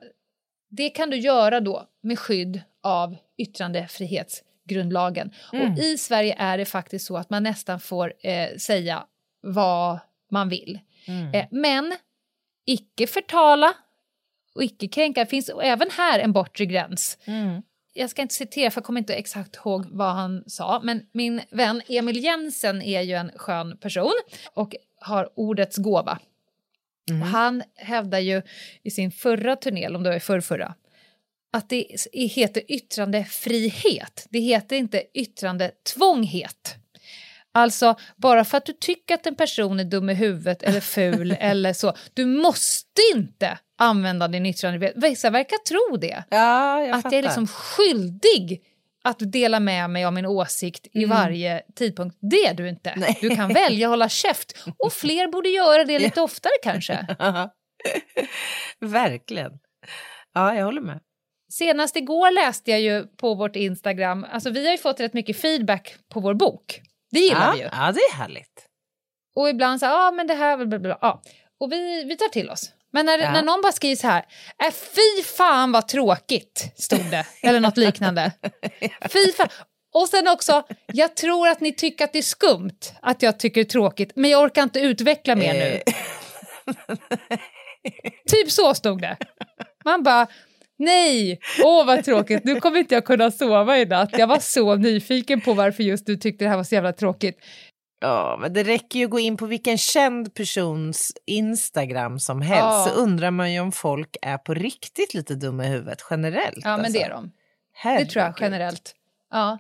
[0.72, 5.32] det kan du göra då med skydd av yttrandefrihetsgrundlagen.
[5.52, 9.04] Och i Sverige är det faktiskt så att man nästan får eh, säga
[9.42, 10.00] vad
[10.32, 10.80] man vill.
[11.34, 11.96] Eh, men
[12.66, 13.74] icke förtala
[14.56, 15.24] och icke kränka.
[15.24, 17.18] Det finns även här en bortre gräns.
[17.94, 21.42] jag ska inte citera för jag kommer inte exakt ihåg vad han sa, men min
[21.52, 24.14] vän Emil Jensen är ju en skön person
[24.54, 26.20] och har ordets gåva.
[27.10, 28.42] Och han hävdar ju
[28.84, 30.76] i sin förra turné, eller om det var i förrförra,
[31.54, 34.28] att det heter yttrandefrihet.
[34.30, 36.76] Det heter inte yttrandetvånghet.
[37.54, 41.32] Alltså, bara för att du tycker att en person är dum i huvudet eller ful
[41.40, 44.94] eller så, du måste inte använda din yttrandefrihet.
[44.96, 46.24] Vissa verkar tro det.
[46.30, 47.18] Ja, jag att fattar.
[47.18, 48.62] jag är liksom skyldig
[49.04, 52.18] att dela med mig av min åsikt i varje tidpunkt.
[52.22, 52.94] Det är du inte.
[52.98, 53.18] Nej.
[53.22, 54.58] Du kan välja att hålla käft.
[54.78, 57.08] Och fler borde göra det lite oftare kanske.
[58.80, 59.52] Verkligen.
[60.34, 61.00] Ja, jag håller med.
[61.52, 65.42] Senast igår läste jag ju på vårt Instagram, alltså vi har ju fått rätt mycket
[65.42, 66.82] feedback på vår bok.
[67.12, 67.64] Det gillar ja, vi ju.
[67.64, 68.66] Ja, det är härligt.
[69.36, 70.98] Och ibland så ja ah, men det här, bla, bla, bla.
[71.02, 71.22] Ja.
[71.60, 72.74] Och vi, vi tar till oss.
[72.94, 73.32] Men när, Ja.
[73.32, 74.26] när någon bara skriver så här,
[74.68, 77.26] äh, fy fan vad tråkigt, stod det.
[77.44, 78.32] Eller något liknande.
[79.10, 79.48] Fy fan.
[79.94, 83.62] Och sen också, jag tror att ni tycker att det är skumt att jag tycker
[83.62, 85.82] det är tråkigt, men jag orkar inte utveckla mer nu.
[85.86, 85.94] Eh,
[88.32, 89.18] Typ så stod det.
[89.86, 90.28] Man bara,
[90.80, 94.10] nej, åh vad tråkigt, nu kommer inte jag kunna sova i natt.
[94.18, 97.38] Jag var så nyfiken på varför just du tyckte det här var så jävla tråkigt.
[98.04, 102.62] Ja, men det räcker ju att gå in på vilken känd persons Instagram som helst
[102.64, 102.88] Ja.
[102.90, 106.60] så undrar man ju om folk är på riktigt lite dumma i huvudet generellt.
[106.64, 106.94] Ja, men alltså.
[107.00, 107.32] det är de.
[107.84, 108.42] Det tror jag Herregud.
[108.42, 108.96] generellt.
[109.32, 109.58] Ja.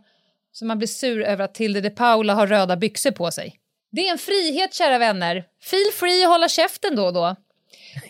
[0.52, 3.60] Så man blir sur över att Tilde de Paula har röda byxor på sig.
[3.92, 5.46] Det är en frihet, kära vänner.
[5.64, 7.36] Feel free att hålla käften då och då.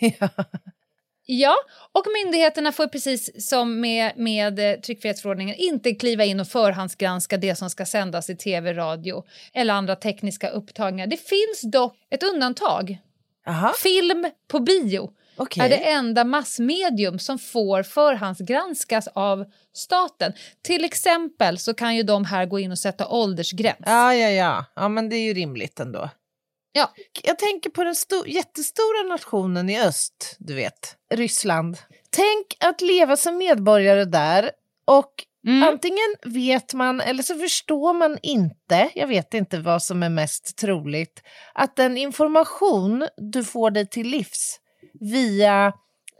[0.20, 0.28] Ja,
[1.92, 7.56] och myndigheterna får precis som med, med eh, tryckfrihetsförordningen inte kliva in och förhandsgranska det
[7.56, 11.06] som ska sändas i tv, radio eller andra tekniska upptagningar.
[11.06, 12.98] Det finns dock ett undantag.
[13.44, 15.64] Jaha, Film på bio okej.
[15.64, 20.32] är det enda massmedium som får förhandsgranskas av staten.
[20.62, 23.76] Till exempel så kan ju de här gå in och sätta åldersgräns.
[23.86, 24.64] Ja, ja, ja.
[24.74, 26.10] Ja, men det är ju rimligt ändå.
[26.72, 26.92] Ja.
[27.22, 31.78] Jag tänker på den sto- jättestora nationen i öst, du vet, Ryssland.
[32.10, 34.50] Tänk att leva som medborgare där
[34.84, 35.12] och
[35.46, 35.62] Mm.
[35.62, 40.56] antingen vet man eller så förstår man inte, jag vet inte vad som är mest
[40.58, 41.22] troligt,
[41.54, 44.60] att den information du får dig till livs
[45.00, 45.72] via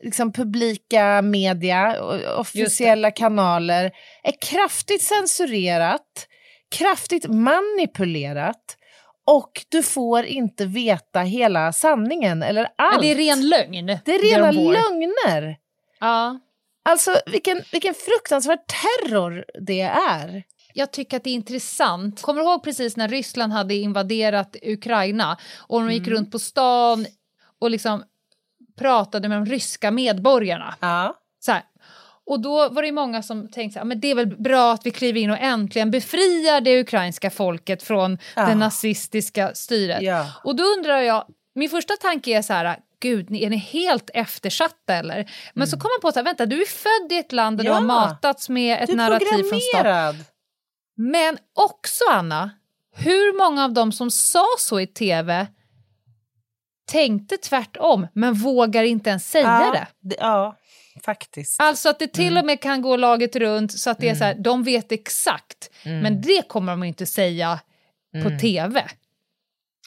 [0.02, 6.26] liksom, publika media, och officiella kanaler, är kraftigt censurerat,
[6.70, 8.76] kraftigt manipulerat
[9.24, 12.94] och du får inte veta hela sanningen eller allt.
[12.94, 13.86] Men det är ren lögn.
[14.04, 14.72] Det är rena de får.
[14.72, 15.56] lögner.
[16.00, 16.40] Ja.
[16.84, 20.42] Alltså vilken, vilken fruktansvärd terror det är.
[20.74, 22.22] Jag tycker att det är intressant.
[22.22, 27.06] Kommer du ihåg precis när Ryssland hade invaderat Ukraina och de gick runt på stan
[27.58, 28.04] och liksom
[28.78, 30.74] pratade med de ryska medborgarna?
[30.80, 31.14] Ja.
[31.40, 31.62] Så här.
[32.26, 35.20] Och då var det många som tänkte att det är väl bra att vi kliver
[35.20, 38.46] in och äntligen befriar det ukrainska folket från Ja.
[38.46, 40.02] det nazistiska styret.
[40.02, 40.26] Ja.
[40.44, 44.94] Och då undrar jag, min första tanke är så här, gud, är ni helt eftersatta
[44.94, 45.30] eller?
[45.54, 47.64] Men så kom man på så här, vänta, du är född i ett land där
[47.64, 47.74] Mm.
[47.74, 47.80] Ja.
[47.80, 50.24] du har matats med ett narrativ från staten.
[50.96, 52.50] Men också, Anna,
[52.96, 55.46] hur många av dem som sa så i tv
[56.90, 60.16] tänkte tvärtom, men vågar inte ens säga ja, det?
[60.20, 60.56] Ja,
[61.04, 61.60] faktiskt.
[61.60, 62.38] Alltså att det till Mm.
[62.40, 65.70] och med kan gå laget runt så att det är så här, de vet exakt,
[65.84, 66.00] Mm.
[66.00, 67.60] men det kommer de inte säga
[68.24, 68.84] på tv.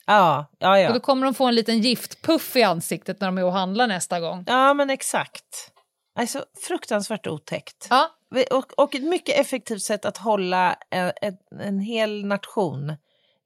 [0.06, 0.88] Ja, ja, ja.
[0.88, 3.88] Och då kommer de få en liten giftpuff i ansiktet när de är och handlar
[3.88, 4.44] nästa gång.
[4.48, 5.72] Ja, men exakt.
[6.20, 7.88] Alltså, fruktansvärt otäckt.
[7.90, 8.12] Ja,
[8.52, 12.94] Och, och ett mycket effektivt sätt att hålla en, en, en hel nation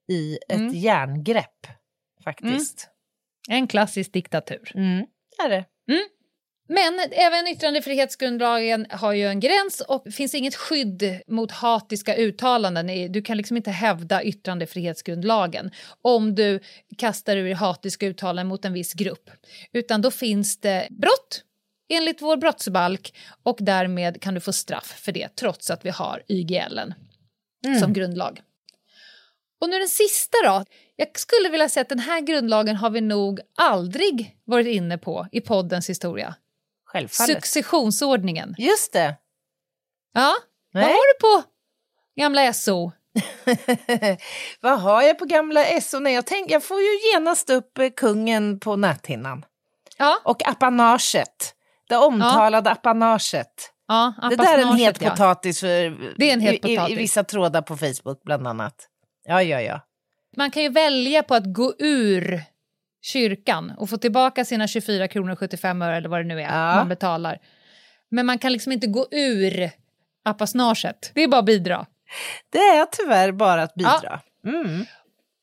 [0.10, 0.74] i ett Mm.
[0.74, 1.67] järngrepp,
[2.24, 2.89] faktiskt.
[3.50, 4.72] en klassisk diktatur.
[4.76, 5.06] Mm.
[5.45, 5.65] Är det.
[6.71, 13.12] Men även yttrandefrihetsgrundlagen har ju en gräns och det finns inget skydd mot hatiska uttalanden.
[13.12, 16.60] Du kan liksom inte hävda yttrandefrihetsgrundlagen om du
[16.97, 19.29] kastar ur hatiska uttalanden mot en viss grupp.
[19.73, 21.43] Utan då finns det brott
[21.93, 26.23] enligt vår brottsbalk och därmed kan du få straff för det trots att vi har
[26.29, 26.79] YGL
[27.79, 28.41] som grundlag.
[29.62, 30.65] Och nu den sista då.
[30.96, 35.27] Jag skulle vilja säga att den här grundlagen har vi nog aldrig varit inne på
[35.31, 36.35] i poddens historia.
[36.92, 37.35] Självfallet.
[37.35, 38.56] Successionsordningen.
[38.58, 39.15] Just det.
[40.13, 40.33] Ja,
[40.73, 40.83] Nej.
[40.83, 41.50] vad har du på
[42.15, 42.92] gamla SO?
[44.62, 46.00] Vad har jag på gamla SO?
[46.00, 49.46] Nej, jag, tänk, jag får ju genast upp eh, kungen på näthinnan.
[49.98, 51.56] Ja, Och apanaget.
[51.90, 53.71] Det omtalade apanaget.
[53.87, 55.10] ja Det där är en het ja.
[55.10, 55.67] potatis för
[56.17, 56.94] Det är en het i, i, potatis.
[56.94, 58.87] i vissa trådar på Facebook bland annat.
[59.25, 59.79] Ja, ja, ja.
[60.37, 62.44] Man kan ju välja på att gå ur
[63.02, 66.45] kyrkan och få tillbaka sina 24 kronor och 75 öre eller vad det nu är
[66.45, 66.75] Ja.
[66.75, 67.39] man betalar.
[68.12, 69.69] Men man kan liksom inte gå ur
[70.25, 71.12] apasnaget.
[71.13, 71.85] Det är bara att bidra.
[72.50, 74.19] Det är tyvärr bara att bidra.
[74.45, 74.85] Mm.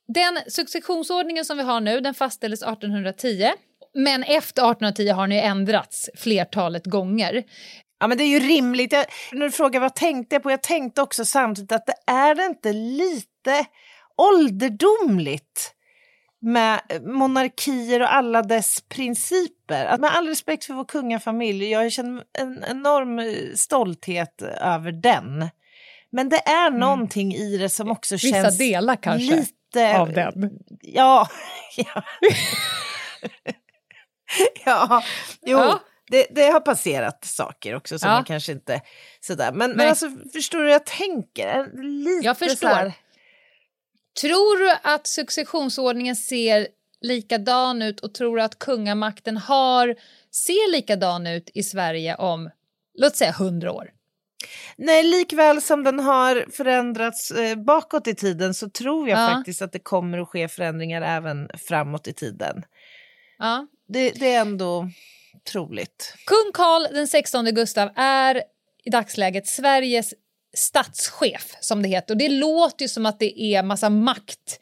[0.09, 3.50] Den successionsordningen som vi har nu den fastställdes 1810.
[3.94, 7.42] Men efter 1810 har den ju ändrats flertalet gånger.
[8.00, 8.92] Ja, men det är ju rimligt.
[8.92, 12.34] Jag, när du frågar vad tänkte jag på, jag tänkte också samtidigt att det är
[12.34, 13.66] det inte lite
[14.16, 15.72] ålderdomligt
[16.47, 19.84] med monarkier och alla dess principer.
[19.84, 25.49] Att med all respekt för vår kungafamilj, jag känner en enorm eh, stolthet över den.
[26.11, 29.99] Men det är någonting i det som också Vissa känns delar kanske lite...
[29.99, 30.51] av den.
[30.80, 31.28] Ja.
[31.76, 32.03] ja.
[34.64, 35.03] ja,
[35.42, 35.59] jo.
[35.59, 35.80] Ja.
[36.11, 38.14] Det, det har passerat saker också som Ja.
[38.14, 38.80] man kanske inte...
[39.20, 39.53] Sådär.
[39.53, 41.82] Men, men alltså, förstår du hur jag tänker?
[41.82, 42.68] Lite Jag förstår.
[42.68, 42.92] så här-
[44.20, 46.68] Tror du att successionsordningen ser
[47.00, 49.96] likadan ut och tror du att kungamakten har,
[50.30, 52.50] ser likadan ut i Sverige om,
[52.94, 53.90] låt säga, hundra år?
[54.76, 59.28] Nej, likväl som den har förändrats eh, bakåt i tiden så tror jag Ja.
[59.34, 62.62] faktiskt att det kommer att ske förändringar även framåt i tiden.
[63.38, 63.66] Ja.
[63.88, 64.90] Det, det är ändå
[65.52, 66.14] troligt.
[66.26, 68.42] Kung Carl den 16 Gustav är
[68.84, 70.14] i dagsläget Sveriges
[70.59, 72.14] statschef, som det heter.
[72.14, 74.61] Och det låter ju som att det är massa makt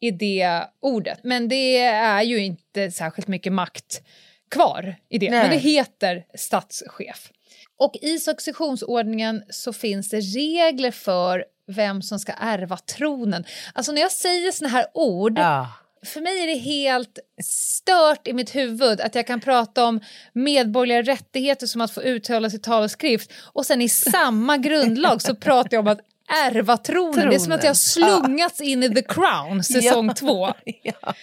[0.00, 4.02] i det ordet, men det är ju inte särskilt mycket makt
[4.50, 5.30] kvar i det.
[5.30, 5.40] Nej.
[5.40, 7.30] Men det heter statschef.
[7.78, 13.44] Och i successionsordningen så finns det regler för vem som ska ärva tronen.
[13.74, 15.68] Alltså när jag säger såna här ord Ja.
[16.06, 20.00] För mig är det helt stört i mitt huvud att jag kan prata om
[20.32, 25.22] medborgerliga rättigheter som att få uttala sig tal och skrift och sen i samma grundlag
[25.22, 26.00] så pratar jag om att
[26.44, 27.28] ärva tronen.
[27.28, 30.14] Det är som att jag har slungats in i The Crown säsong Ja.
[30.14, 30.52] två.
[30.82, 31.14] Ja.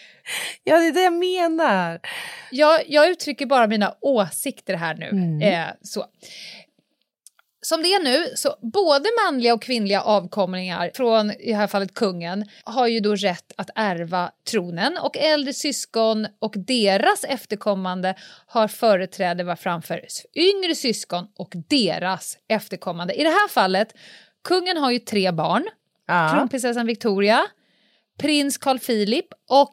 [0.64, 2.00] ja, det är det jag menar.
[2.52, 5.10] Jag, jag uttrycker bara mina åsikter här nu.
[5.10, 5.42] Mm.
[5.42, 6.06] Eh, så.
[7.66, 11.94] Som det är nu, så både manliga och kvinnliga avkomlingar från i det här fallet
[11.94, 18.68] kungen har ju då rätt att ärva tronen och äldre syskon och deras efterkommande har
[18.68, 20.02] företräde framför
[20.36, 23.14] yngre syskon och deras efterkommande.
[23.14, 23.94] I det här fallet,
[24.44, 25.66] kungen har ju tre barn,
[26.08, 26.32] Ja.
[26.34, 27.42] kronprinsessan Victoria,
[28.20, 29.72] prins Carl Philip och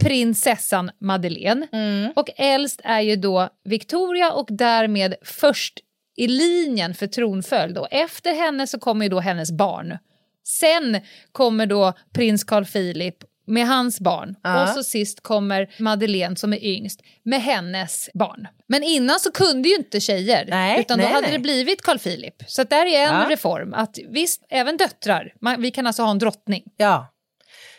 [0.00, 1.68] prinsessan Madeleine.
[1.72, 2.12] Mm.
[2.16, 5.80] Och äldst är ju då Victoria och därmed först
[6.16, 7.78] i linjen för tronföljd.
[7.78, 9.98] Och efter henne så kommer ju då hennes barn.
[10.44, 11.00] Sen
[11.32, 14.34] kommer då prins Carl Philip med hans barn.
[14.42, 14.62] Ja.
[14.62, 18.48] Och så sist kommer Madeleine som är yngst med hennes barn.
[18.66, 21.36] Men innan så kunde ju inte tjejer, Nej, utan då nej, hade nej.
[21.36, 22.34] det blivit Carl Philip.
[22.46, 23.26] Så där är en Ja.
[23.30, 23.74] reform.
[23.74, 25.32] Att visst, även döttrar.
[25.40, 26.62] Man, vi kan alltså ha en drottning.
[26.76, 27.12] Ja.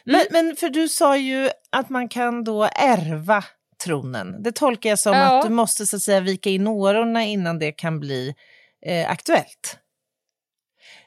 [0.07, 0.21] Mm.
[0.31, 3.43] Men, men för du sa ju att man kan då ärva
[3.83, 4.43] tronen.
[4.43, 5.37] Det tolkar jag som Ja.
[5.39, 8.35] att du måste så att säga vika in årorna innan det kan bli
[8.85, 9.77] eh, aktuellt.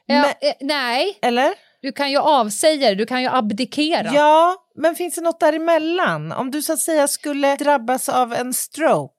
[0.05, 1.53] Ja, Men, eh, nej, eller?
[1.81, 4.11] du kan ju avsäga det, du kan ju abdikera.
[4.13, 6.31] Ja, men finns det något däremellan?
[6.31, 9.13] Om du så att säga skulle drabbas av en stroke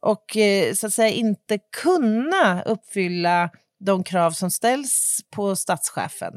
[0.00, 3.50] och eh, så att säga inte kunna uppfylla
[3.84, 6.32] de krav som ställs på statschefen.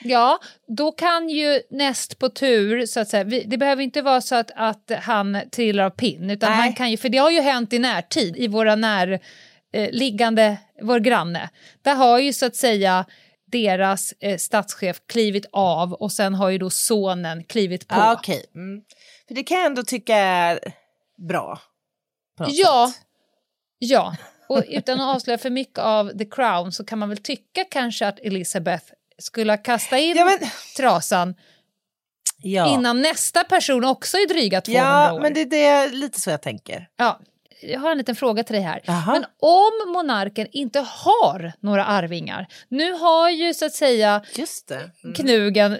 [0.00, 0.38] Ja,
[0.68, 4.34] då kan ju näst på tur, så att säga, vi, det behöver inte vara så
[4.34, 6.60] att, att han trillar av pinn, utan Nej.
[6.60, 10.98] han kan ju, för det har ju hänt i närtid, i våra närliggande, eh, vår
[10.98, 11.50] granne.
[11.82, 13.04] Där har ju så att säga
[13.46, 17.94] deras eh, statschef klivit av och sen har ju då sonen klivit på.
[17.94, 18.44] Ja, okej.
[18.54, 18.82] Mm.
[19.28, 20.60] För det kan jag ändå tycka är
[21.28, 21.60] bra.
[22.48, 23.06] Ja, sätt.
[23.78, 24.16] ja.
[24.48, 28.06] Och utan att avslöja för mycket av The Crown så kan man väl tycka kanske
[28.06, 28.84] att Elizabeth
[29.18, 30.38] skulle ha kastat in Ja, men,
[30.76, 31.34] trasan
[32.42, 32.74] ja.
[32.74, 35.20] innan nästa person också är dryga 200 ja, år.
[35.20, 36.88] men det, det är lite så jag tänker.
[36.96, 37.20] ja,
[37.62, 38.80] jag har en liten fråga till dig här.
[38.84, 39.12] Jaha.
[39.12, 44.70] Men om monarken inte har några arvingar, nu har ju så att säga Just.
[44.70, 45.14] Mm.
[45.14, 45.78] knugen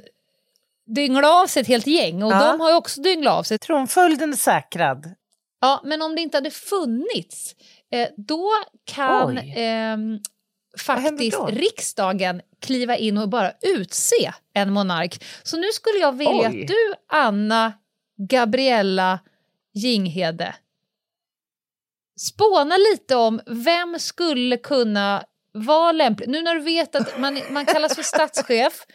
[0.87, 2.47] dynglat av sig ett helt gäng och Ja.
[2.47, 3.59] de har ju också dynglat av sig.
[3.59, 5.15] Tronföljden är säkrad.
[5.61, 7.55] Ja, men om det inte hade funnits,
[7.93, 8.51] eh, då
[8.85, 9.55] kan Oj.
[10.79, 15.25] Faktiskt riksdagen kliva in och bara utse en monark.
[15.43, 16.63] Så nu skulle jag vilja Oj.
[16.63, 17.73] att du, Anna
[18.29, 19.19] Gabriella
[19.75, 20.55] Jinghede,
[22.21, 26.29] spåna lite om vem skulle kunna vara lämplig.
[26.29, 28.87] Nu när du vet att man, man kallas för statschef,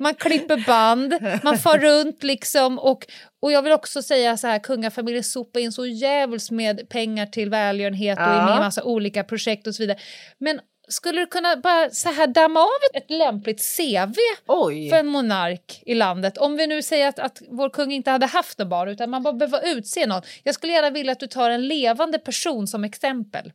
[0.00, 3.06] man klipper band, man far runt liksom och,
[3.40, 7.50] och jag vill också säga så här, kungafamiljen sopar in så jävligt med pengar till
[7.50, 8.58] välgörenhet och är med i Ja.
[8.58, 9.98] massa olika projekt och så vidare.
[10.38, 14.14] Men skulle du kunna bara så här damma av ett, ett lämpligt CV
[14.46, 14.90] Oj.
[14.90, 16.38] för en monark i landet?
[16.38, 19.22] Om vi nu säger att, att vår kung inte hade haft några barn utan man
[19.22, 20.22] bara behöver utse någon.
[20.42, 23.52] Jag skulle gärna vilja att du tar en levande person som exempel.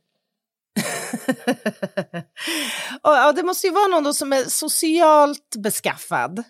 [3.02, 6.44] ja, det måste ju vara någon som är socialt beskaffad.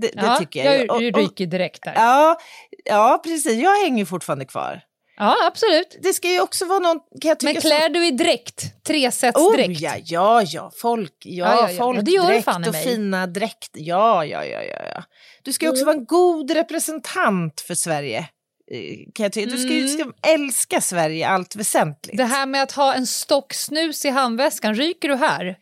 [0.00, 1.02] Det, det tycker jag.
[1.02, 1.92] Jag, ryker direkt där.
[1.96, 2.38] Ja,
[2.84, 3.62] ja, precis.
[3.62, 4.82] Jag hänger fortfarande kvar.
[5.18, 5.96] Ja, absolut.
[6.02, 6.98] Det ska ju också vara någon...
[7.20, 8.84] Kan jag tycka, Men klär som- du i dräkt?
[8.86, 11.76] Tresets Oh, ja, ja, ja, folk, ja, Ja, ja, ja.
[11.78, 12.84] folk Ja, det gör du dräkt fan i och mig.
[12.84, 13.70] fina dräkt.
[13.74, 15.02] Ja, ja, ja, ja, ja.
[15.42, 18.18] Du ska ju också vara en god representant för Sverige.
[18.18, 19.50] eh, Kan jag tycka.
[19.50, 22.16] Du ska ju ska älska Sverige allt väsentligt.
[22.16, 25.56] Det här med att ha en stock snus i handväskan, ryker du här?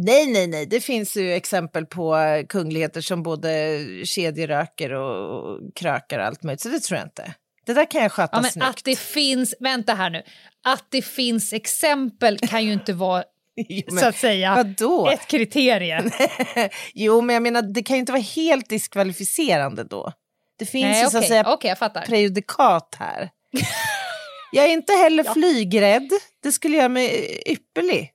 [0.00, 0.66] Nej, nej, nej.
[0.66, 2.16] Det finns ju exempel på
[2.48, 6.60] kungligheter som både kedjeröker och och krökar och allt möjligt.
[6.60, 7.34] Så det tror jag inte.
[7.68, 8.66] Det där kan jag sköta Ja, men snyggt.
[8.68, 10.22] att det finns, vänta här nu,
[10.64, 13.24] att det finns exempel kan ju inte vara
[13.56, 15.10] Jo, men så att säga vadå?
[15.10, 16.10] ett kriterium.
[16.94, 20.12] Jo, men jag menar, det kan ju inte vara helt diskvalificerande då.
[20.58, 21.28] Det finns Nej, ju okej, så att
[21.60, 22.02] säga fattar.
[22.02, 23.30] prejudikat här.
[24.52, 26.10] jag är inte heller flygrädd.
[26.42, 28.10] Det skulle göra mig ypperlig,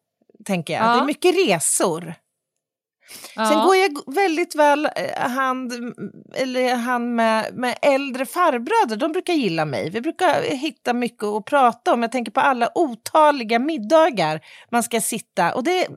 [0.46, 0.84] tänker jag.
[0.84, 0.94] Ja.
[0.94, 2.16] Det är mycket resor.
[3.36, 3.46] Ja.
[3.46, 5.74] Sen går jag väldigt väl eh, hand,
[6.36, 8.96] eller hand med, med äldre farbröder.
[8.96, 9.90] De brukar gilla mig.
[9.90, 12.02] Vi brukar hitta mycket att prata om.
[12.02, 14.42] Jag tänker på alla otaliga middagar
[14.72, 15.54] man ska sitta.
[15.56, 15.88] Och det är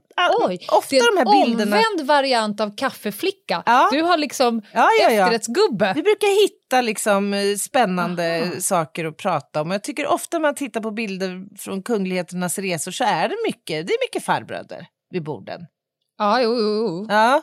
[0.46, 1.76] Oj, ofta det är de här bilderna.
[1.76, 3.62] omvänd variant av kaffeflicka.
[3.66, 3.88] Ja.
[3.92, 5.22] Du har liksom Ja, ja, ja.
[5.24, 5.92] efterrättsgubbe.
[5.96, 9.70] Vi brukar hitta liksom eh, spännande saker att prata om.
[9.70, 13.92] Jag tycker ofta man tittar på bilder från kungligheternas resor så är det mycket, det
[13.92, 15.60] är mycket farbröder vid borden.
[16.18, 17.06] Ja, jo, jo, jo.
[17.08, 17.42] Ja.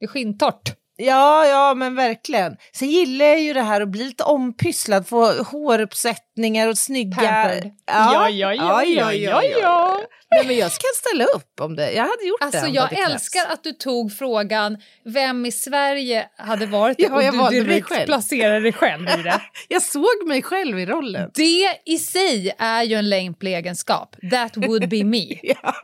[0.00, 0.72] Det är skintort.
[0.96, 2.56] Ja, ja, men verkligen.
[2.72, 7.16] Sen gillar jag ju det här att bli lite ompysslad, få håruppsättningar och snygga...
[7.16, 7.70] Pampered.
[7.86, 10.00] Ja, Ja, ja, ja, ja, ja.
[10.30, 11.92] Nej, men jag ska ställa upp om det.
[11.92, 12.70] Jag hade gjort Alltså det.
[12.70, 13.54] jag älskar krävts.
[13.54, 17.62] att du tog frågan vem i Sverige hade varit det Ja, jag och valde du
[17.62, 18.06] mig direkt själv.
[18.06, 19.40] placerade dig själv i det.
[19.68, 21.30] Jag såg mig själv i rollen.
[21.34, 24.16] Det i sig är ju en lämplig egenskap.
[24.30, 25.24] That would be me.
[25.42, 25.74] Ja.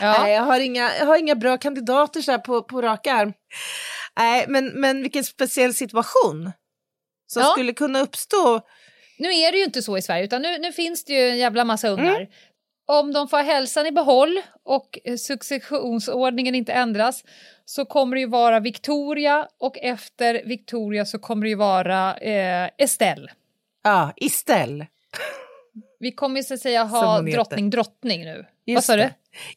[0.00, 0.22] Ja.
[0.22, 3.32] Nej, jag har inga, jag har inga bra kandidater så på, på rak arm.
[4.18, 6.52] Nej, men, men vilken speciell situation
[7.26, 7.48] som Ja.
[7.48, 8.60] skulle kunna uppstå.
[9.18, 11.38] Nu är det ju inte så i Sverige, utan nu, nu finns det ju en
[11.38, 12.16] jävla massa ungar.
[12.16, 12.28] Mm.
[12.86, 17.24] Om de får hälsan i behåll och successionsordningen inte ändras
[17.64, 22.70] så kommer det ju vara Victoria och efter Victoria så kommer det ju vara eh,
[22.78, 23.32] Estelle.
[23.82, 24.86] Ja, Istel.
[25.98, 28.46] Vi kommer ju så att säga ha drottning drottning nu.
[28.66, 29.10] Vad Just sa du?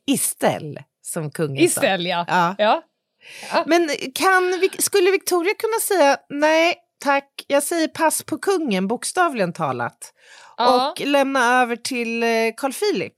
[0.08, 1.64] Istel, som kungen sa.
[1.82, 2.26] Estelle, ja.
[2.28, 2.56] Ja.
[2.58, 2.84] ja.
[3.68, 10.14] Men kan, skulle Victoria kunna säga nej tack, jag säger pass på kungen bokstavligen talat
[10.58, 10.92] Ja.
[10.92, 13.14] och lämna över till eh, Carl Philip?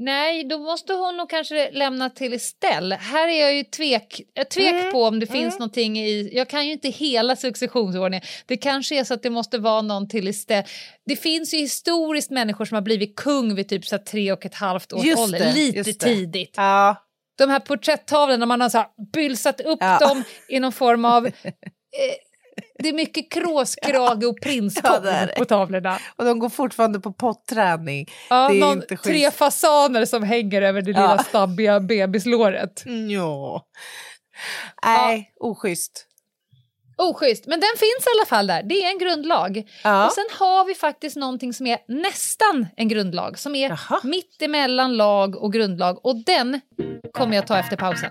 [0.00, 2.94] Nej, då måste hon nog kanske lämna till Estelle.
[2.96, 6.30] Här är jag ju tvek, jag tvek Mm, på om det finns någonting i...
[6.32, 8.26] Jag kan ju inte hela successionsordningen.
[8.46, 10.64] Det kanske är så att det måste vara någon till Estelle.
[11.06, 14.54] Det finns ju historiskt människor som har blivit kung vid typ så tre och ett
[14.54, 15.38] halvt års Just ålder.
[15.38, 16.54] det, Lite tidigt.
[16.56, 16.96] Ja,
[17.38, 19.98] De här porträtttavlorna, man har så här bylsat upp Ja.
[19.98, 21.24] dem i någon form av...
[22.78, 25.34] Det är mycket kråskrage och Ja, är det.
[25.38, 25.98] på tavlorna.
[26.16, 28.06] och de går fortfarande på potträning.
[28.30, 29.04] Ja, Det är någon, inte schysst.
[29.04, 31.00] tre fasaner som hänger över det Ja.
[31.00, 32.82] lilla stabbiga bebislåret.
[33.10, 33.64] Ja.
[34.84, 36.04] Nej, oschysst.
[37.00, 38.62] Oschysst, men den finns i alla fall där.
[38.62, 39.62] Det är en grundlag.
[39.84, 40.06] Ja.
[40.06, 44.00] Och sen har vi faktiskt någonting som är nästan en grundlag, som är Jaha.
[44.02, 46.06] mitt emellan lag och grundlag.
[46.06, 46.60] Och den
[47.12, 48.10] kommer jag ta efter pausen.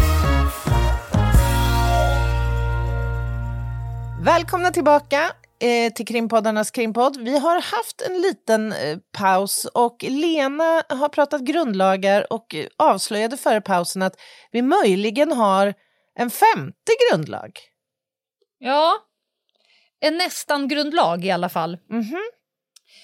[4.23, 7.17] Välkomna tillbaka eh, till krimpoddarnas krimpodd.
[7.17, 13.37] Vi har haft en liten eh, paus och Lena har pratat grundlagar och eh, avslöjade
[13.37, 14.15] före pausen att
[14.51, 15.73] vi möjligen har
[16.15, 17.51] en femte grundlag.
[18.57, 18.93] Ja,
[19.99, 21.77] en nästan grundlag i alla fall.
[21.89, 22.21] Mhm.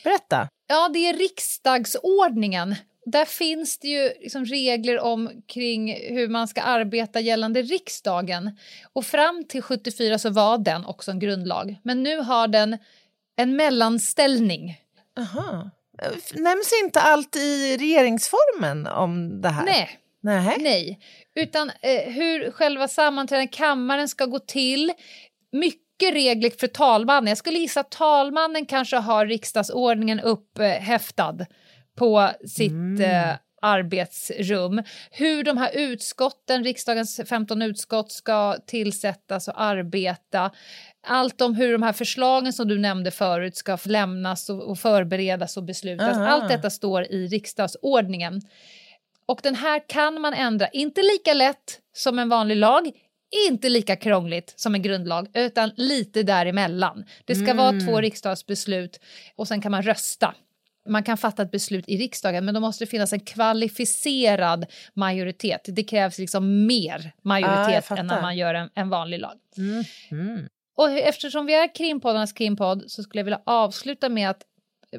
[0.04, 0.50] Berätta.
[0.68, 2.76] Ja, det är riksdagsordningen.
[3.12, 8.58] Där finns det ju liksom regler om kring hur man ska arbeta gällande riksdagen.
[8.94, 11.76] Och fram till 74 så var den också en grundlag.
[11.84, 12.78] Men nu har den
[13.36, 14.82] en mellanställning.
[15.20, 15.70] Aha.
[16.02, 19.66] Eh, Nämns inte allt i regeringsformen om det här?
[19.66, 20.56] Nej, Nej.
[20.60, 21.00] nej.
[21.36, 24.94] Utan eh, hur själva sammanträdandet i kammaren ska gå till.
[25.52, 27.28] Mycket regler för talmannen.
[27.28, 31.46] Jag skulle gissa att talmannen kanske har riksdagsordningen upphäftad
[31.98, 33.02] på sitt Mm.
[33.30, 34.84] eh, arbetsrum.
[35.12, 40.52] Hur de här utskotten, riksdagens 15 utskott, ska tillsättas och arbeta.
[41.08, 45.58] Allt om hur de här förslagen som du nämnde förut ska lämnas och, och förberedas
[45.58, 46.18] och beslutas.
[46.18, 46.28] Aha.
[46.28, 48.42] Allt detta står i riksdagsordningen.
[49.26, 52.92] Och den här kan man ändra, inte lika lätt som en vanlig lag,
[53.50, 57.06] inte lika krångligt som en grundlag, utan lite däremellan.
[57.26, 57.86] Det ska vara Mm.
[57.88, 59.00] två riksdagsbeslut
[59.36, 60.36] och sen kan man rösta.
[60.88, 65.62] Man kan fatta ett beslut i riksdagen, men då måste det finnas en kvalificerad majoritet.
[65.68, 68.02] Det krävs liksom mer majoritet fattar.
[68.02, 69.36] än när man gör en, en vanlig lag.
[69.58, 69.84] Mm.
[70.12, 70.48] Mm.
[70.78, 74.44] Och eftersom vi är krimpoddarnas krimpodd så skulle jag vilja avsluta med att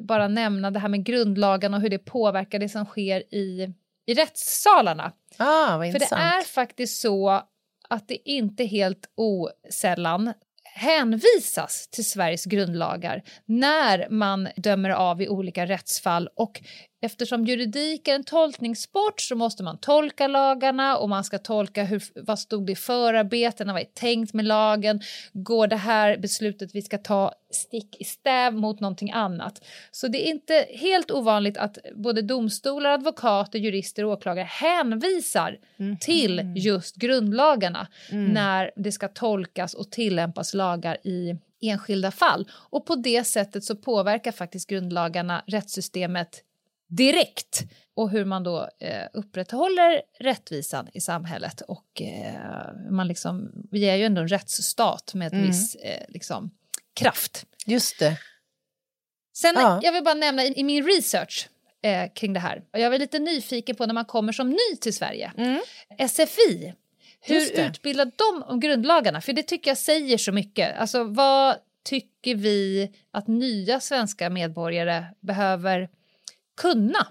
[0.01, 3.73] bara nämna det här med grundlagen och hur det påverkar det som sker i,
[4.05, 5.11] i rättssalarna.
[5.37, 7.43] Ah, För det är faktiskt så
[7.89, 10.33] att det inte helt osällan
[10.79, 16.61] hänvisas till Sveriges grundlagar när man dömer av i olika rättsfall och
[17.01, 22.03] eftersom juridik är en tolkningssport så måste man tolka lagarna och man ska tolka hur,
[22.15, 25.01] vad stod det i förarbetena, vad är tänkt med lagen,
[25.33, 29.65] går det här beslutet vi ska ta stick i stäv mot någonting annat.
[29.91, 35.57] Så det är inte helt ovanligt att både domstolar, advokater, jurister och åklagare hänvisar
[35.99, 42.47] till just grundlagarna när det ska tolkas och tillämpas lagar i enskilda fall.
[42.51, 46.43] Och på det sättet så påverkar faktiskt grundlagarna rättssystemet
[46.89, 47.61] direkt
[47.95, 51.61] och hur man då eh, upprätthåller rättvisan i samhället.
[51.61, 55.47] Och eh, man liksom, vi är ju ändå en rättsstat med ett Mm.
[55.47, 56.51] viss eh, liksom,
[56.95, 57.45] kraft.
[57.65, 58.17] Just det.
[59.37, 59.79] Sen, Ja.
[59.83, 61.49] jag vill bara nämna i, i min research
[61.81, 64.93] eh, kring det här, jag var lite nyfiken på när man kommer som ny till
[64.95, 65.31] Sverige,
[66.09, 66.73] SFI,
[67.21, 69.21] hur utbildar de om grundlagarna?
[69.21, 70.77] För det tycker jag säger så mycket.
[70.77, 75.89] Alltså vad tycker vi att nya svenska medborgare behöver
[76.61, 77.07] kunna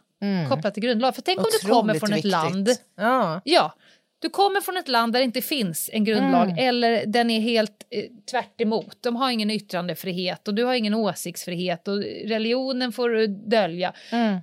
[0.49, 1.15] kopplat till grundlag?
[1.15, 2.33] För tänk om du kommer Otroligt från ett viktigt.
[2.33, 3.41] land Ja.
[3.45, 3.75] Ja,
[4.19, 6.59] du kommer från ett land där det inte finns en grundlag Mm.
[6.69, 8.97] eller den är helt eh, tvärt emot.
[9.01, 13.93] De har ingen yttrandefrihet och du har ingen åsiktsfrihet och religionen får du dölja.
[14.11, 14.39] Mm.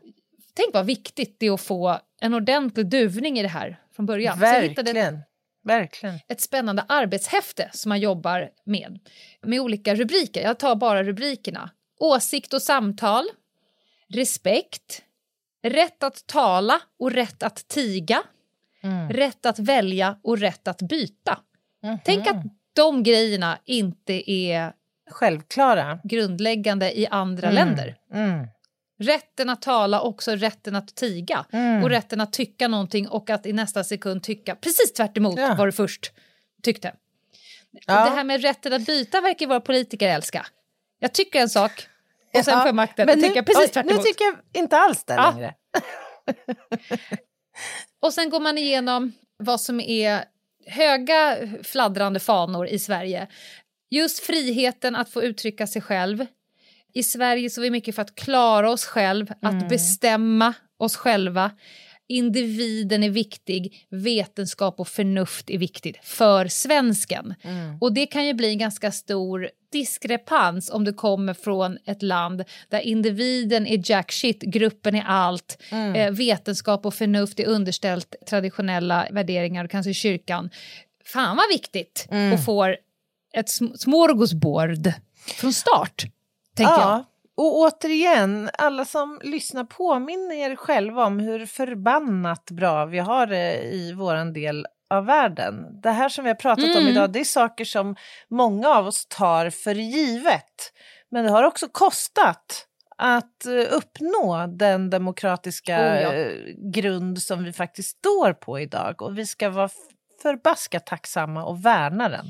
[0.54, 4.40] Tänk vad viktigt det är att få en ordentlig duvning i det här från början.
[4.40, 5.20] Verkligen.
[5.64, 6.20] Verkligen.
[6.28, 9.00] ett spännande arbetshäfte som man jobbar med,
[9.46, 10.42] med olika rubriker.
[10.44, 11.70] Jag tar bara rubrikerna.
[12.00, 13.26] Åsikt och samtal,
[14.14, 15.02] respekt,
[15.64, 18.24] rätt att tala och rätt att tiga,
[18.84, 19.10] Mm.
[19.10, 21.40] rätt att välja och rätt att byta.
[21.84, 21.98] Mhm.
[22.06, 22.44] Tänk att
[22.74, 24.74] de grejerna inte är
[25.10, 26.00] Självklara.
[26.04, 27.56] grundläggande i andra Mm.
[27.56, 27.96] länder.
[28.14, 28.48] Mm.
[29.00, 31.46] Rätten att tala, också rätten att tiga.
[31.52, 31.84] Mm.
[31.84, 35.56] Och rätten att tycka någonting och att i nästa sekund tycka precis tvärt emot Ja.
[35.58, 36.12] vad du först
[36.64, 36.94] tyckte.
[37.72, 37.94] Ja.
[38.06, 40.46] Det här med rätten att byta verkar våra politiker älska.
[41.00, 41.88] Jag tycker en sak
[42.40, 44.26] och sen Ja, får jag makten men att nu- tycka precis oj, tvärt Nu tycker
[44.26, 45.32] jag inte alls det Ja.
[45.32, 45.54] längre.
[48.02, 50.26] Och sen går man igenom vad som är
[50.68, 53.28] höga fladdrande fanor i Sverige.
[53.90, 56.26] Just friheten att få uttrycka sig själv.
[56.94, 61.52] I Sverige så är vi mycket för att klara oss själv, att bestämma oss själva.
[62.08, 67.34] Individen är viktig, vetenskap och förnuft är viktigt för svensken.
[67.82, 72.44] Och det kan ju bli en ganska stor diskrepans om du kommer från ett land
[72.70, 75.58] där individen är jack shit, gruppen är allt,
[75.96, 80.50] eh, vetenskap och förnuft är underställt traditionella värderingar, kanske kyrkan.
[81.06, 82.78] Fan vad viktigt och får
[83.34, 84.92] ett sm- smorgasbord
[85.36, 86.06] från start,
[86.56, 87.06] tänker jag.
[87.38, 93.64] Och återigen, alla som lyssnar påminner er själva om hur förbannat bra vi har det
[93.64, 95.82] i våran del av världen.
[95.82, 96.88] Det här som vi har pratat om Mm.
[96.88, 97.96] idag, det är saker som
[98.30, 100.74] många av oss tar för givet.
[101.12, 102.68] Men det har också kostat
[102.98, 106.14] att eh, uppnå den demokratiska Oh, ja.
[106.14, 106.32] eh,
[106.74, 109.02] grund som vi faktiskt står på idag.
[109.02, 109.70] Och vi ska vara
[110.22, 112.26] förbaskat tacksamma och värna den.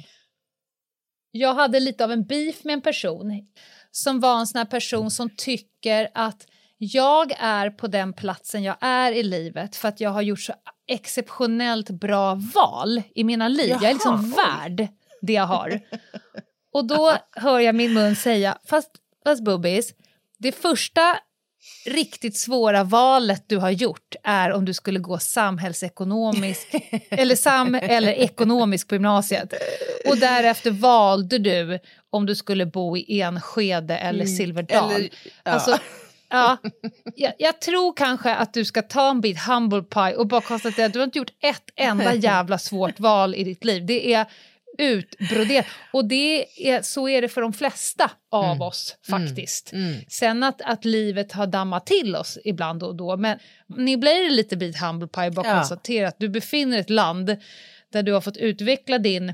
[1.31, 3.47] Jag hade lite av en beef med en person
[3.97, 8.75] som var en sån här person som tycker att jag är på den platsen jag
[8.81, 10.53] är i livet för att jag har gjort så
[10.87, 13.69] exceptionellt bra val i mina liv.
[13.69, 14.87] jag är liksom Jaha, värd
[15.21, 15.79] det jag har.
[16.73, 18.91] Och då hör jag min mun säga, fast,
[19.23, 19.93] fast Bubbis,
[20.37, 21.17] det första
[21.85, 26.67] riktigt svåra valet du har gjort är om du skulle gå samhällsekonomisk
[27.09, 29.53] eller sam eller ekonomisk på gymnasiet.
[30.09, 34.91] Och därefter valde du om du skulle bo i Enskede eller Silverdal.
[34.91, 35.51] Eller- ja.
[35.51, 35.77] Alltså,
[36.29, 36.57] ja,
[37.15, 40.85] jag, jag tror kanske att du ska ta en bit humble pie och bara konstatera
[40.85, 43.85] att du har inte gjort ett enda jävla svårt val i ditt liv.
[43.85, 44.25] Det är
[44.77, 45.65] utbroderat.
[45.93, 49.71] Och det är, så är det för de flesta av oss faktiskt.
[50.07, 53.17] Sen att, att livet har dammat till oss ibland och då.
[53.17, 53.39] Men
[53.77, 55.53] ni blir lite bit humble pie bara Ja.
[55.55, 57.35] konstatera att du befinner ett land
[57.93, 59.33] där du har fått utveckla din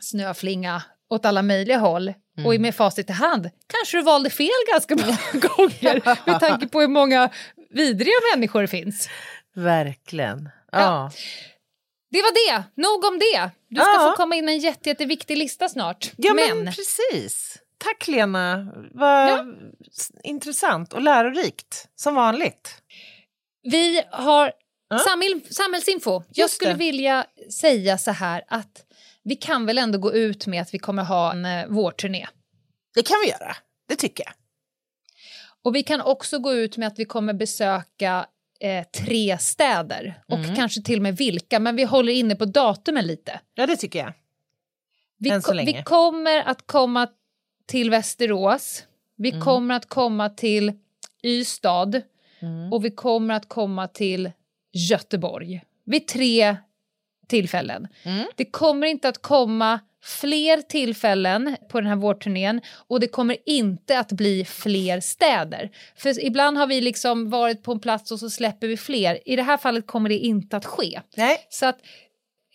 [0.00, 2.14] snöflinga åt alla möjliga håll.
[2.44, 5.18] Och med facit i hand kanske du valde fel ganska många
[5.56, 7.30] gånger med tanke på hur många
[7.70, 9.08] vidriga människor det finns.
[9.54, 10.48] Verkligen.
[10.72, 10.78] Ja.
[10.80, 11.10] Ja.
[12.10, 13.50] Det var det, nog om det.
[13.68, 14.10] Du ska Ja.
[14.10, 16.12] få komma in med en jätte, jätteviktig lista snart.
[16.16, 17.58] Ja, men, men precis.
[17.78, 19.44] Tack Lena, vad Ja.
[20.24, 22.82] intressant och lärorikt som vanligt.
[23.62, 24.52] vi har
[24.90, 24.98] Ja.
[24.98, 26.10] samhäll, samhällsinfo.
[26.12, 26.78] Jag Just skulle det.
[26.78, 27.26] vilja
[27.60, 28.84] säga så här att
[29.24, 32.28] vi kan väl ändå gå ut med att vi kommer ha en eh, vårturné.
[32.94, 33.56] Det kan vi göra,
[33.88, 34.32] det tycker jag.
[35.64, 38.26] Och vi kan också gå ut med att vi kommer besöka
[38.60, 40.56] eh, tre städer och Mm.
[40.56, 43.40] kanske till och med vilka, men vi håller inne på datumen lite.
[43.54, 44.12] Ja, det tycker jag.
[45.18, 45.72] Vi, Än så länge.
[45.76, 47.08] vi kommer att komma
[47.66, 48.84] till Västerås,
[49.16, 49.40] vi Mm.
[49.42, 50.72] kommer att komma till
[51.22, 52.02] Ystad
[52.40, 52.72] Mm.
[52.72, 54.30] och vi kommer att komma till
[54.72, 55.64] Göteborg.
[55.84, 56.56] Vid tre
[57.28, 57.88] tillfällen.
[58.02, 58.26] Mm.
[58.36, 63.98] Det kommer inte att komma fler tillfällen på den här vårturnén och det kommer inte
[63.98, 65.70] att bli fler städer.
[65.96, 69.28] För ibland har vi liksom varit på en plats och så släpper vi fler.
[69.28, 71.00] I det här fallet kommer det inte att ske.
[71.16, 71.46] Nej.
[71.48, 71.78] Så att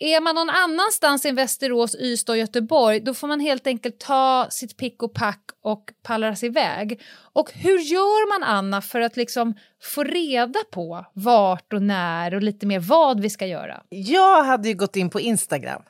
[0.04, 4.48] är man någon annanstans än Västerås, Ystad och Göteborg då får man helt enkelt ta
[4.50, 7.02] sitt pick och pack och pallras iväg.
[7.34, 12.42] Och hur gör man Anna för att liksom få reda på vart och när och
[12.42, 13.84] lite mer vad vi ska göra?
[13.90, 15.82] Jag hade ju gått in på Instagram.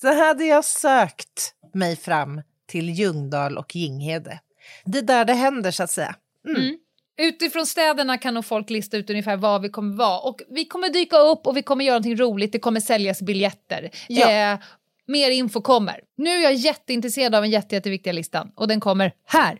[0.00, 4.40] Så hade jag sökt mig fram till Ljungdal och Ginghede.
[4.84, 6.14] Det är där det händer så att säga.
[7.20, 10.20] Utifrån städerna kan nog folk lista ut ungefär var vi kommer vara.
[10.20, 12.52] Och vi kommer dyka upp och vi kommer göra någonting roligt.
[12.52, 13.90] Det kommer säljas biljetter.
[14.08, 14.52] Ja.
[14.52, 14.58] Eh,
[15.06, 16.00] mer info kommer.
[16.16, 19.58] Nu är jag jätteintresserad av en jätte, jätteviktiga listan och den kommer här.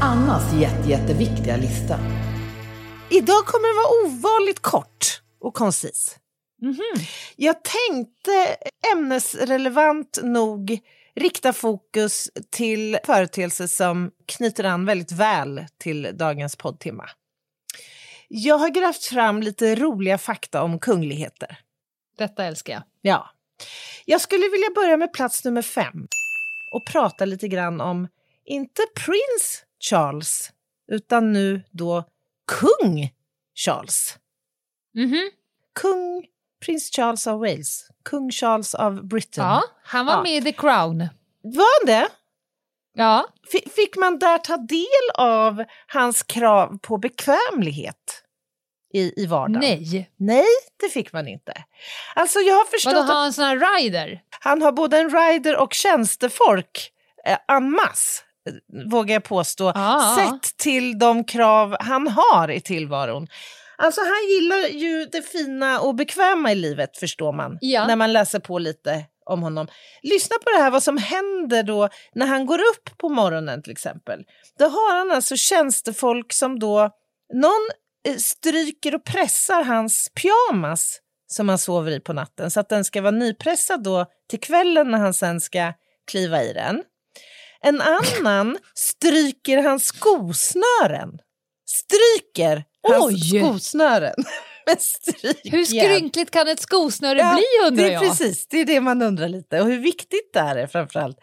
[0.00, 1.98] Annas jätte, jätteviktiga lista.
[3.10, 6.18] Idag kommer det vara ovanligt kort och koncis.
[7.36, 8.56] Jag tänkte
[8.92, 10.78] ämnesrelevant nog
[11.16, 17.10] rikta fokus till företeelser som knyter an väldigt väl till dagens poddtimma.
[18.28, 21.58] Jag har grävt fram lite roliga fakta om kungligheter.
[22.18, 22.82] Detta älskar jag.
[23.00, 23.30] Ja.
[24.04, 26.08] Jag skulle vilja börja med plats nummer fem
[26.72, 28.08] och prata lite grann om,
[28.44, 30.52] inte prins Charles,
[30.92, 32.04] utan nu då
[32.46, 33.12] kung
[33.54, 34.18] Charles.
[34.94, 35.30] Mhm.
[35.80, 36.26] Kung
[36.64, 39.46] prins Charles av Wales, kung Charles av Britain.
[39.46, 40.22] Ja, han var Ja.
[40.22, 40.98] med i The Crown.
[41.42, 42.08] Var han det?
[42.96, 43.26] Ja.
[43.54, 48.20] F- fick man där ta del av hans krav på bekvämlighet
[48.94, 49.60] i, i vardagen?
[49.60, 50.10] Nej.
[50.16, 50.44] Nej,
[50.82, 51.52] det fick man inte.
[52.14, 54.20] Alltså jag har förstått Vadå, har han en sån här rider?
[54.40, 56.90] han har både en rider och tjänstefolk
[57.26, 60.16] eh, en masse, eh, vågar jag påstå, Ah.
[60.16, 63.26] sett till de krav han har i tillvaron.
[63.78, 67.86] Alltså han gillar ju det fina och bekväma i livet förstår man, Ja.
[67.86, 69.66] när man läser på lite om honom.
[70.02, 73.72] Lyssna på det här vad som händer då när han går upp på morgonen till
[73.72, 74.24] exempel.
[74.58, 76.90] Då har han alltså tjänstefolk som då,
[77.34, 77.68] någon
[78.08, 82.84] eh, stryker och pressar hans pyjamas som han sover i på natten så att den
[82.84, 85.72] ska vara nypressad då till kvällen när han sen ska
[86.10, 86.82] kliva i den.
[87.60, 91.18] En annan stryker hans skosnören.
[91.66, 94.14] Stryker hans skosnören.
[94.66, 95.52] Med strykjärn.
[95.52, 98.02] Hur skrynkligt kan ett skosnöre bli undrar det är jag?
[98.02, 99.60] Precis, det är det man undrar lite.
[99.60, 101.18] Och hur viktigt det här är framförallt.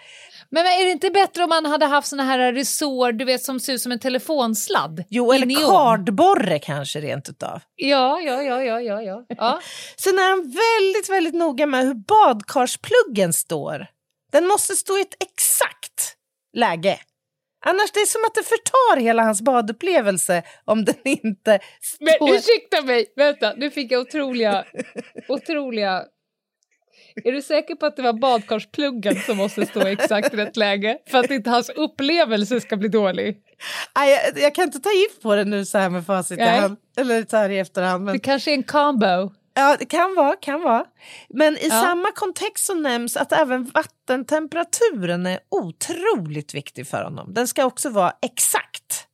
[0.50, 3.44] Men, men är det inte bättre om man hade haft såna här resår, du vet
[3.44, 5.04] som ser ut som en telefonsladd?
[5.10, 7.62] Jo, eller kardborre kanske rent utav.
[7.76, 9.26] Ja, ja, ja, ja, ja, ja.
[9.30, 9.60] ja.
[9.98, 13.88] Sen är han väldigt, väldigt noga med hur badkarspluggen står.
[14.32, 16.16] Den måste stå i ett exakt
[16.58, 17.00] läge.
[17.66, 21.60] Annars det är som att det förtar hela hans badupplevelse om den inte
[22.00, 22.36] Men står...
[22.36, 24.66] ursäkta mig, vänta, nu fick jag otroliga,
[25.28, 26.04] otroliga...
[27.24, 30.98] Är du säker på att det var badkarspluggen som måste stå i exakt rätt läge?
[31.08, 33.38] För att inte hans upplevelse ska bli dålig.
[33.98, 36.44] Nej, jag, jag kan inte ta gift på det nu så här med facit i
[36.44, 36.78] hand.
[36.98, 38.06] Eller så här i efterhand.
[38.06, 38.14] Men...
[38.14, 39.32] Det kanske är en combo.
[39.54, 40.86] Ja, det kan vara, kan vara.
[41.30, 41.82] Men i Ja.
[41.82, 47.34] samma kontext så nämns att även vattentemperaturen är otroligt viktig för honom.
[47.34, 49.08] Den ska också vara exakt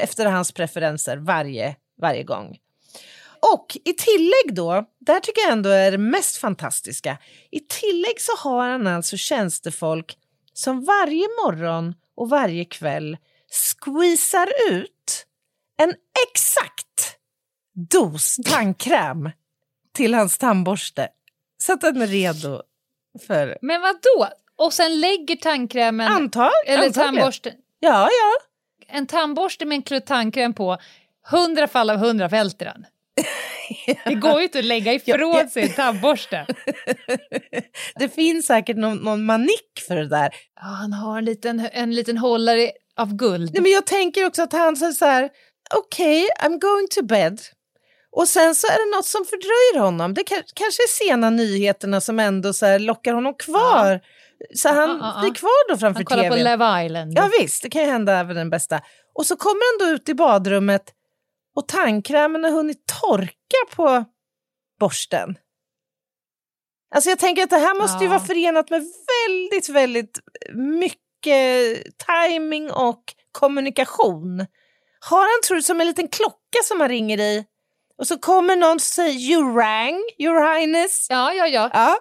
[0.00, 2.58] efter hans preferenser varje, varje gång.
[3.54, 7.18] Och i tillägg då, där tycker jag ändå är det mest fantastiska,
[7.50, 10.16] i tillägg så har han alltså tjänstefolk
[10.52, 13.16] som varje morgon och varje kväll
[13.50, 15.26] squeezar ut
[15.82, 15.94] en
[16.30, 17.16] exakt
[17.90, 19.30] dos tandkräm
[19.94, 21.08] till hans tandborste
[21.62, 22.62] så att den är redo
[23.26, 23.58] För...
[23.62, 24.28] Men vad då?
[24.56, 26.12] Och sen lägger tandkrämen...
[26.12, 27.14] Antag, eller antagligen.
[27.14, 27.52] tandborsten.
[27.80, 28.46] Ja, ja.
[28.88, 30.78] En tandborste med en klutt tandkräm på,
[31.30, 32.86] hundra fall av hundra välter den.
[34.04, 35.48] Det går ju inte att lägga ifrån Ja, ja.
[35.48, 36.46] sig en tandborste.
[37.94, 40.34] Det finns säkert någon, någon manik för det där.
[40.60, 43.50] Ja, han har en liten, en liten hållare av guld.
[43.52, 45.30] Nej, men jag tänker också att han säger så här,
[45.74, 47.40] okej, I'm going to bed.
[48.12, 50.14] Och sen så är det något som fördröjer honom.
[50.14, 54.00] Det kan, kanske är sena nyheterna som ändå så lockar honom kvar.
[54.54, 55.20] Så han Ja, ja, ja.
[55.20, 56.52] blir kvar då framför Han kollar på tvn.
[56.52, 57.12] Love Island.
[57.16, 58.80] Ja visst, det kan ju hända även den bästa.
[59.14, 60.82] Och så kommer han då ut i badrummet
[61.56, 64.04] och tandkrämen har hunnit torka på
[64.80, 65.34] borsten.
[66.94, 68.16] Alltså jag tänker att det här måste ju Ja.
[68.16, 68.82] vara förenat med
[69.28, 70.20] väldigt, väldigt
[70.54, 73.02] mycket timing och
[73.32, 74.46] kommunikation.
[75.10, 77.44] Har han, tror du, som en liten klocka som han ringer i?
[78.00, 81.06] Och så kommer någon och säger you rang, your highness.
[81.10, 81.70] Ja, ja, ja.
[81.72, 81.98] Ja.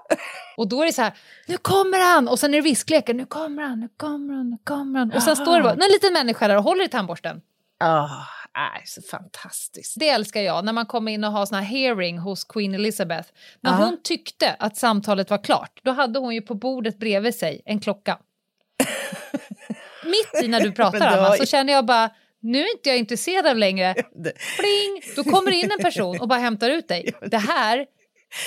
[0.57, 1.13] Och då är det så här,
[1.47, 2.27] nu kommer han!
[2.27, 5.11] Och sen är det visklekar, nu kommer han, nu kommer han, nu kommer han.
[5.11, 5.45] Och sen Jaha.
[5.45, 7.41] står det bara, en liten människa där och håller i tandborsten.
[7.79, 8.09] Ah,
[8.55, 9.95] nej, så fantastiskt.
[9.99, 13.29] Det älskar jag, när man kommer in och har sån här hearing hos Queen Elizabeth.
[13.61, 13.85] När Aha.
[13.85, 17.79] hon tyckte att samtalet var klart, då hade hon ju på bordet bredvid sig en
[17.79, 18.17] klocka.
[20.03, 22.09] Mitt i när du pratar, Anna, så känner jag bara,
[22.41, 23.93] nu är inte jag intresserad av längre.
[24.59, 25.01] Pling!
[25.15, 27.13] Då kommer in en person och bara hämtar ut dig.
[27.21, 27.85] Det här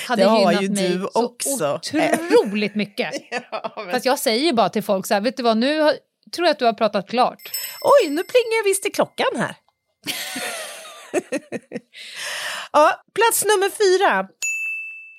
[0.08, 1.80] hade Det gynnat ju mig så också.
[1.82, 3.10] otroligt mycket.
[3.90, 5.94] Fast jag säger bara till folk så här, vet du vad, nu har,
[6.34, 7.42] tror jag att du har pratat klart.
[7.80, 9.56] Oj, nu plingar jag visst i klockan här.
[12.72, 14.28] ja, plats nummer fyra.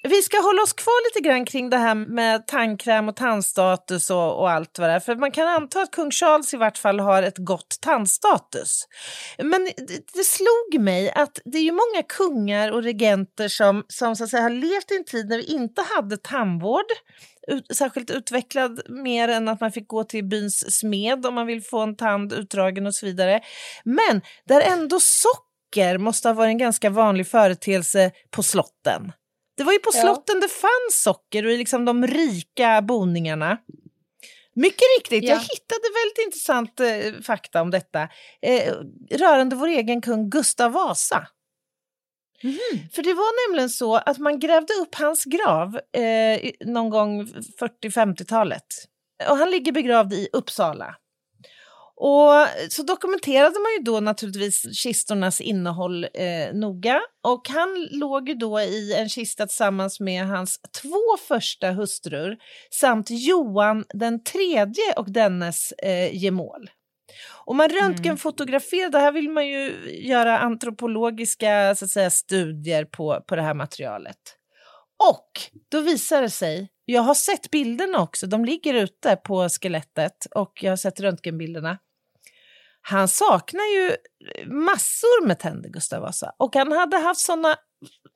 [0.07, 4.39] Vi ska hålla oss kvar lite grann kring det här med tandkräm och tandstatus och,
[4.39, 4.99] och allt vad det är.
[4.99, 8.87] För man kan anta att kung Charles i vart fall har ett gott tandstatus.
[9.37, 14.15] Men det, det slog mig att det är ju många kungar och regenter som, som
[14.15, 16.85] så att säga, har levt i en tid när vi inte hade tandvård
[17.47, 21.63] ut, särskilt utvecklad mer än att man fick gå till byns smed om man vill
[21.63, 23.41] få en tand utdragen och så vidare.
[23.83, 29.11] Men där ändå socker måste ha varit en ganska vanlig företeelse på slotten.
[29.57, 30.01] Det var ju på Ja.
[30.01, 33.57] slotten det fanns socker och liksom de rika boningarna.
[34.55, 35.29] Mycket riktigt, Ja.
[35.29, 38.01] jag hittade väldigt intressant eh, fakta om detta
[38.41, 38.73] eh,
[39.11, 41.27] rörande vår egen kung Gustav Vasa.
[42.93, 47.25] För det var nämligen så att man grävde upp hans grav eh, någon gång
[47.59, 48.65] 40-50-talet.
[49.29, 50.95] Och han ligger begravd i Uppsala.
[52.05, 57.01] Och så dokumenterade man ju då naturligtvis kistornas innehåll eh, noga.
[57.23, 62.37] Och han låg ju då i en kista tillsammans med hans två första hustrur
[62.69, 66.69] samt Johan den tredje och dennes eh, gemål.
[67.45, 69.73] Och man röntgenfotograferade, här vill man ju
[70.07, 74.37] göra antropologiska så att säga, studier på, på det här materialet.
[75.09, 75.29] Och
[75.71, 80.51] då visar det sig, jag har sett bilderna också, de ligger ute på skelettet och
[80.61, 81.77] jag har sett röntgenbilderna.
[82.85, 83.95] Han saknar ju
[84.53, 86.33] massor med tänder, Gustav Vasa.
[86.37, 87.55] Och han hade haft såna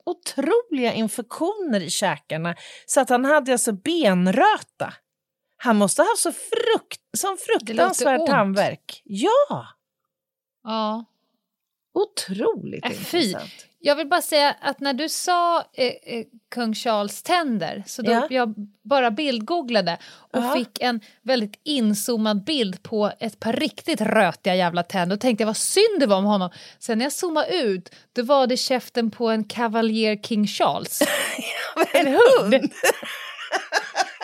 [0.04, 2.54] otroliga infektioner i käkarna
[2.86, 4.94] så att han hade alltså benröta.
[5.56, 9.02] Han måste ha haft så frukt, sån fruktansvärd tandvärk.
[9.04, 9.66] Ja,
[10.64, 11.04] Ja.
[11.94, 13.34] otroligt Äh, fy.
[13.80, 16.24] Jag vill bara säga att när du sa eh, eh,
[16.54, 18.26] kung Charles tänder så då Ja.
[18.30, 18.54] jag
[18.84, 19.98] bara bildgooglade
[20.32, 20.54] och Ja.
[20.54, 25.46] fick en väldigt inzoomad bild på ett par riktigt rötiga jävla tänder och tänkte jag
[25.46, 26.50] vad synd det var om honom.
[26.78, 31.02] Sen när jag zoomade ut då var det käften på en Cavalier King Charles.
[31.92, 32.70] en hund!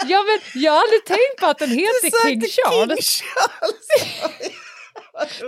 [0.07, 3.07] ja men jag har aldrig tänkt på att den heter King Charles.
[3.11, 4.51] King Charles.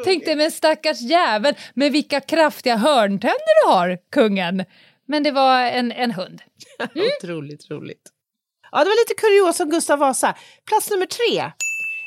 [0.05, 4.65] Tänkte men stackars jävel med vilka kraftiga hörntänder du har kungen.
[5.09, 6.43] Men det var en, en hund.
[7.23, 8.13] Otroligt roligt.
[8.73, 10.37] Ja, det var lite kuriosa om Gustav Vasa.
[10.65, 11.53] Plats nummer tre.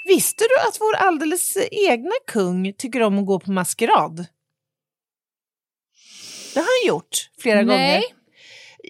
[0.06, 4.26] Visste du att vår alldeles egna kung tycker om att gå på maskerad?
[6.54, 7.66] Det har han gjort flera Nej.
[7.66, 8.19] gånger.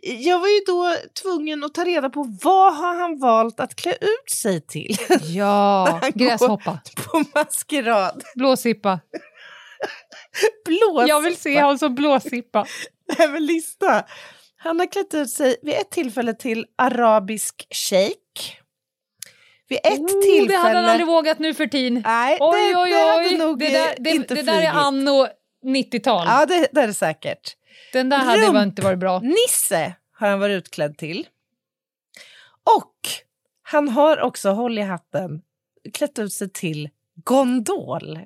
[0.03, 3.91] Jag var ju då tvungen att ta reda på vad har han valt att klä
[3.91, 8.23] ut sig till Ja, gräshoppa, på maskerad.
[8.35, 8.99] blåsippa.
[10.65, 11.07] Blåsippa.
[11.07, 12.65] Jag vill se honom som blåsippa.
[13.17, 14.03] Även lista.
[14.57, 18.57] Han har klätt ut sig vid ett tillfälle till arabisk shejk.
[19.69, 20.47] Vid ett Oh, tillfälle...
[20.47, 22.01] det hade han aldrig vågat nu för tiden.
[22.05, 23.37] Nej, Oj, det, oj, det hade oj.
[23.37, 25.27] nog Det där, det, inte det där är anno
[25.65, 26.25] 90-tal.
[26.27, 27.55] Ja, det, det är det säkert.
[27.93, 29.19] Den där hade väl inte varit bra.
[29.19, 31.27] Nisse har han varit utklädd till.
[32.77, 32.95] Och
[33.63, 35.41] han har också, håll i hatten,
[35.93, 36.89] klätt ut sig till
[37.23, 38.19] gondol.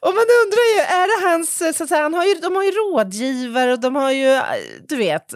[0.00, 2.62] Och man undrar ju, är det hans, så att säga, han har ju, de har
[2.62, 4.40] ju rådgivare och de har ju,
[4.88, 5.34] du vet,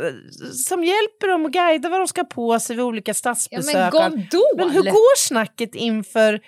[0.66, 3.74] som hjälper dem och guidar vad de ska på sig vid olika statsbesök.
[3.74, 4.56] Ja, men gondol!
[4.56, 6.40] Men hur går snacket inför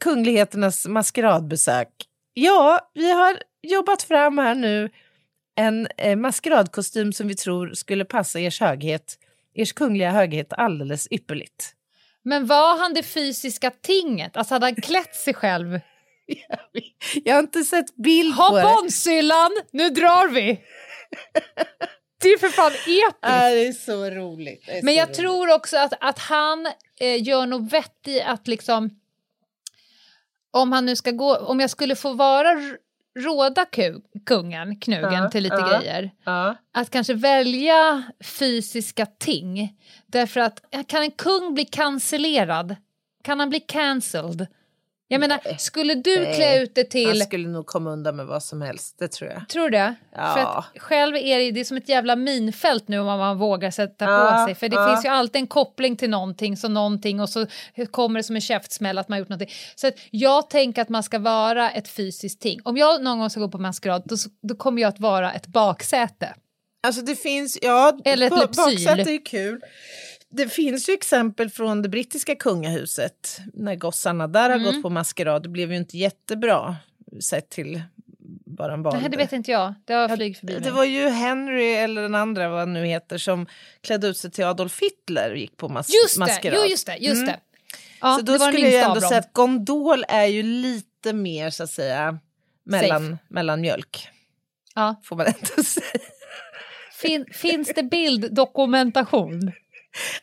[0.00, 1.88] kungligheternas maskeradbesök?
[2.34, 4.90] Ja, vi har jobbat fram här nu
[5.56, 9.18] en eh, maskeradkostym som vi tror skulle passa ers höghet,
[9.54, 11.72] ers kungliga höghet alldeles ypperligt.
[12.22, 14.36] Men var han det fysiska tinget?
[14.36, 15.80] Alltså hade han klätt sig själv?
[17.24, 18.64] Jag har inte sett bild på Hopp det.
[18.64, 20.60] on Syllan, nu drar vi!
[22.22, 23.18] Det är för fan episkt.
[23.20, 24.68] Ja, det är så roligt.
[24.68, 25.16] Är Men så jag roligt.
[25.18, 26.66] tror också att, att han
[27.00, 28.90] eh, gör nog vett i att liksom...
[30.50, 31.36] Om han nu ska gå...
[31.36, 32.48] Om jag skulle få vara
[33.18, 36.10] råda ku, kungen, knugen, Ja, till lite ja, grejer.
[36.24, 36.56] ja.
[36.74, 39.78] Att kanske välja fysiska ting.
[40.06, 42.76] Därför att kan en kung bli cancellerad?
[43.24, 44.46] Kan han bli cancelled?
[45.08, 46.34] Jag menar, skulle du Nej.
[46.34, 47.22] klä ut det Han till...
[47.22, 49.48] skulle nog komma undan med vad som helst, det tror jag.
[49.48, 49.94] Tror du det?
[50.16, 50.34] Ja.
[50.34, 53.70] För att själv är det, det är som ett jävla minfält nu om man vågar
[53.70, 54.54] sätta Ja, på sig.
[54.54, 54.88] För det ja.
[54.88, 57.46] finns ju alltid en koppling till någonting, så någonting och så
[57.90, 59.54] kommer det som en käftsmäll att man har gjort någonting.
[59.74, 62.60] Så jag tänker att man ska vara ett fysiskt ting.
[62.64, 65.46] Om jag någon gång ska gå på maskerad då, då kommer jag att vara ett
[65.46, 66.34] baksäte.
[66.86, 69.60] Alltså det finns, ja, Eller ett ba- baksäte är kul.
[70.36, 74.72] Det finns ju exempel från det brittiska kungahuset när gossarna där har Mm.
[74.72, 75.42] gått på maskerad.
[75.42, 76.76] Det blev ju inte jättebra
[77.20, 77.82] sett till
[78.46, 79.00] vad de valde.
[79.00, 79.74] Nej, det vet inte jag.
[79.84, 80.70] Det har flugit förbi Det mig.
[80.70, 83.46] var ju Henry eller den andra vad han nu heter som
[83.80, 86.58] klädde ut sig till Adolf Hitler och gick på mas- Just det, maskerad.
[86.62, 87.26] jo, just det, just Mm.
[87.26, 87.40] det.
[88.00, 91.62] Ja, så då det skulle jag ändå säga att gondol är ju lite mer så
[91.64, 92.18] att säga
[92.64, 93.18] mellan, Safe.
[93.28, 94.08] mellan mjölk.
[94.74, 95.00] Ja.
[95.04, 95.86] Får man ändå säga.
[96.92, 99.52] Fin, finns det bilddokumentation?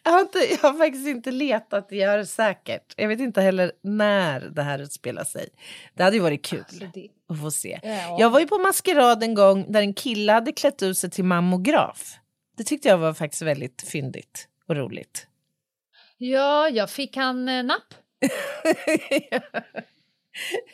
[0.03, 2.93] Jag har, inte, jag har faktiskt inte letat, jag gör det säkert.
[2.97, 5.49] Jag vet inte heller när det här utspelar sig.
[5.93, 6.89] Det hade ju varit kul
[7.27, 7.79] att få se.
[7.83, 8.17] Ja.
[8.19, 11.23] Jag var ju på maskerad en gång där en kille hade klätt ut sig till
[11.23, 12.15] mammograf.
[12.57, 15.27] Det tyckte jag var faktiskt väldigt fyndigt och roligt.
[16.17, 17.93] Ja, jag fick han eh, napp.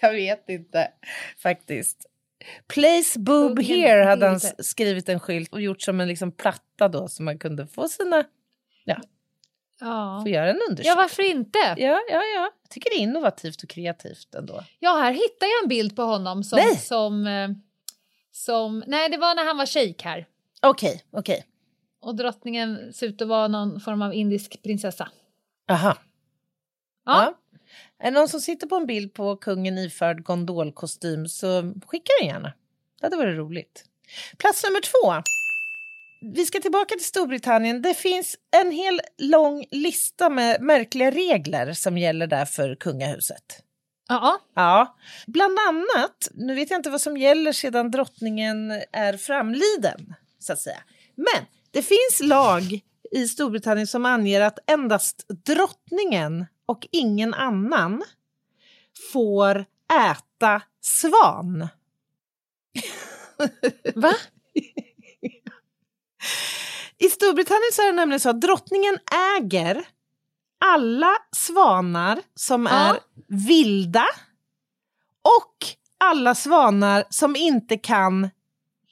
[0.02, 0.92] Jag vet inte
[1.38, 2.06] faktiskt.
[2.68, 7.08] Place boob here hade han skrivit en skylt och gjort som en liksom platta då
[7.08, 8.24] så man kunde få sina,
[8.90, 9.02] ja,
[9.80, 10.20] Ja.
[10.24, 10.90] få göra en undersökning.
[10.90, 11.60] ja, varför inte?
[11.60, 11.76] Ja,
[12.10, 12.52] ja, ja.
[12.64, 14.64] Jag tycker det är innovativt och kreativt ändå.
[14.80, 16.58] Ja, här hittar jag en bild på honom som...
[16.60, 16.78] Nej.
[16.78, 17.50] Som, eh,
[18.32, 20.26] som nej, det var när han var shejk här.
[20.62, 21.46] Okej, okej.
[22.02, 25.10] Och drottningen ser ut att vara någon form av indisk prinsessa.
[25.72, 25.98] Aha.
[27.06, 27.24] Ja.
[27.24, 27.36] Ja.
[28.00, 32.54] Är någon som sitter på en bild på kungen iförd gondolkostym så skicka den gärna.
[33.00, 33.86] Det hade varit roligt.
[34.38, 35.30] Plats nummer två.
[36.22, 37.82] Vi ska tillbaka till Storbritannien.
[37.82, 43.64] Det finns en hel lång lista med märkliga regler som gäller där för kungahuset.
[44.08, 44.40] Ja.
[44.56, 44.98] Ja,
[45.28, 50.60] bland annat, nu vet jag inte vad som gäller sedan drottningen är framliden, så att
[50.60, 50.84] säga.
[51.16, 52.80] Men det finns lag
[53.12, 58.04] i Storbritannien som anger att endast drottningen och ingen annan
[59.14, 59.66] får
[60.10, 61.68] äta svan.
[63.96, 64.14] Va?
[67.00, 68.98] I Storbritannien så är det nämligen så att drottningen
[69.38, 69.86] äger
[70.66, 72.72] alla svanar som Ja.
[72.72, 73.00] är
[73.48, 74.06] vilda
[75.22, 75.56] och
[76.00, 78.30] alla svanar som inte kan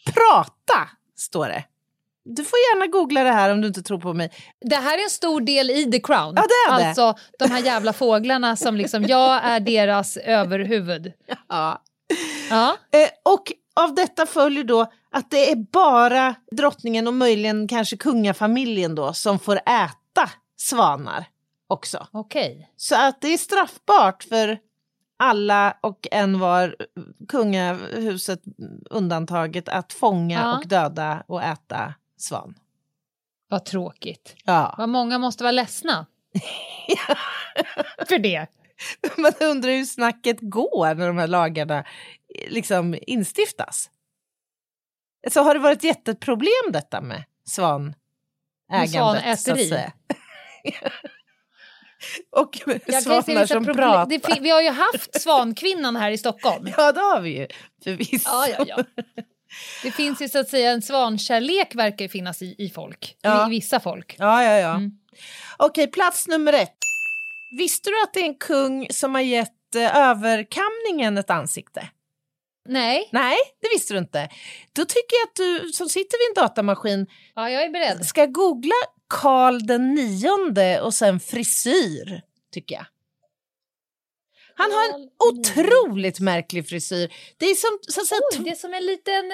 [0.05, 1.64] prata, står det.
[2.24, 4.32] Du får gärna googla det här om du inte tror på mig.
[4.62, 6.34] Det här är en stor del i The Crown.
[6.36, 6.88] Ja, det är det.
[6.88, 11.14] Alltså de här jävla fåglarna som liksom, jag är deras överhuvud.
[11.49, 11.82] Ja.
[12.49, 12.78] Ja.
[12.91, 13.51] Eh, och
[13.84, 19.39] av detta följer då att det är bara drottningen och möjligen kanske kungafamiljen då som
[19.39, 21.25] får äta svanar
[21.67, 22.07] också.
[22.11, 22.71] Okej.
[22.78, 24.59] Så att det är straffbart för
[25.19, 26.75] alla och en var
[27.30, 28.41] kungahuset
[28.89, 30.57] undantaget att fånga Ja.
[30.57, 32.55] och döda och äta svan.
[33.49, 34.36] Vad tråkigt.
[34.43, 34.75] Ja.
[34.78, 36.05] Vad många måste vara ledsna.
[38.07, 38.47] För det.
[39.17, 41.84] Man undrar hur snacket går när de här lagarna
[42.47, 43.89] liksom instiftas.
[45.31, 49.39] Så har det varit jätteproblem detta med svanägandet?
[49.39, 49.91] Svanäteri?
[52.31, 52.55] och
[53.03, 54.05] svanar som pratar.
[54.05, 56.67] Det, vi har ju haft Svankvinnan här i Stockholm.
[56.77, 57.47] Ja, det har vi ju
[57.83, 58.29] förvisso.
[58.29, 59.03] Ja, ja, ja.
[59.83, 63.17] Det finns ju så att säga en svankärlek verkar finnas i, i folk.
[63.21, 63.47] Ja.
[63.47, 64.15] I vissa folk.
[64.19, 64.75] Ja, ja, ja.
[64.75, 64.91] Mm.
[65.57, 66.77] Okej, plats nummer ett.
[67.57, 71.89] Visste du att det är en kung som har gett eh, överkamningen ett ansikte?
[72.68, 73.09] Nej.
[73.11, 74.30] Nej, det visste du inte.
[74.74, 78.05] Då tycker jag att du som sitter vid en datamaskin Ja, jag är beredd.
[78.05, 78.76] ska googla
[79.09, 82.22] Karl den nionde och sen frisyr,
[82.53, 82.86] tycker jag.
[84.55, 87.13] Han har en otroligt märklig frisyr.
[87.38, 89.32] Det är som, så att säga, Oj, det är som en liten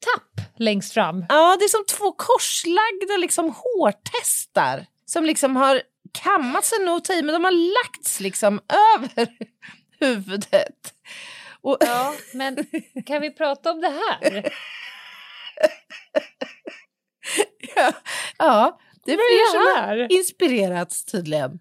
[0.00, 1.24] tapp längst fram.
[1.28, 5.82] Ja, det är som två korslagda liksom, hårtestar som liksom har
[6.12, 8.60] kammat sig nog tid, men de har lagts liksom
[8.96, 9.28] över
[10.00, 10.94] huvudet.
[11.64, 12.56] Och, Ja, men
[13.06, 14.32] kan vi prata om det här?
[17.76, 17.92] ja,
[18.38, 19.96] ja, det är fler som här?
[19.96, 21.58] har inspirerats tydligen.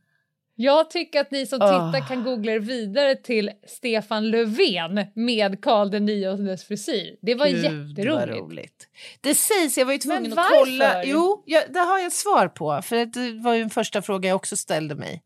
[0.55, 1.67] Jag tycker att ni som Åh.
[1.67, 7.17] tittar kan googla er vidare till Stefan Löfven med Karl niondes frisyr.
[7.21, 8.37] Det var Gud, jätteroligt.
[8.37, 8.87] roligt.
[9.21, 11.03] Det sägs, jag var ju tvungen att kolla.
[11.05, 12.81] Jo, jag, det har jag ett svar på.
[12.81, 15.23] För det var ju en första fråga jag också ställde mig.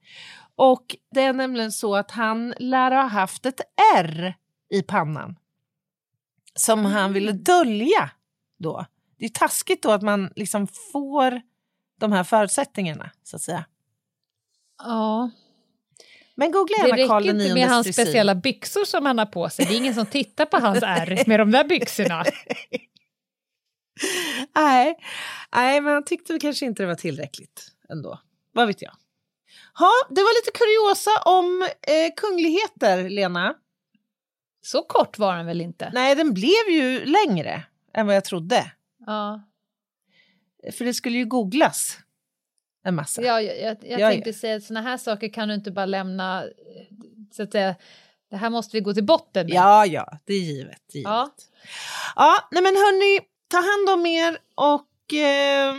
[0.55, 3.61] Och det är nämligen så att han lär ha haft ett
[3.95, 4.33] R
[4.69, 5.35] i pannan.
[6.55, 6.91] Som Mm.
[6.91, 8.09] han ville dölja
[8.59, 8.85] då.
[9.17, 11.41] Det är taskigt då att man liksom får
[11.99, 13.65] de här förutsättningarna, så att säga.
[14.83, 15.29] Ja,
[16.35, 18.03] Men googla det gärna Karl räcker inte med hans frisyr.
[18.03, 19.65] speciella byxor som han har på sig.
[19.65, 22.23] Det är ingen som tittar på hans ärr med de där byxorna.
[24.55, 24.97] Nej,
[25.55, 28.19] nej, men han tyckte kanske inte det var tillräckligt ändå.
[28.51, 28.93] Vad vet jag.
[29.79, 33.53] Ja, det var lite kuriosa om eh, kungligheter, Lena.
[34.67, 35.91] Så kort var den väl inte?
[35.93, 37.63] Nej, den blev ju längre
[37.93, 38.71] än vad jag trodde.
[39.05, 39.41] Ja,
[40.73, 41.99] För det skulle ju googlas
[42.83, 43.21] en massa.
[43.21, 45.85] ja jag, jag, jag Ja, tänkte säga att såna här saker kan du inte bara
[45.85, 46.49] lämna, eh,
[47.31, 47.75] så att säga,
[48.29, 49.55] det här måste vi gå till botten med.
[49.55, 50.81] ja, ja, det är givet.
[50.93, 51.09] Givet.
[51.11, 51.33] Ja.
[52.15, 55.75] Ja, nej men hörni, ta hand om er och eh,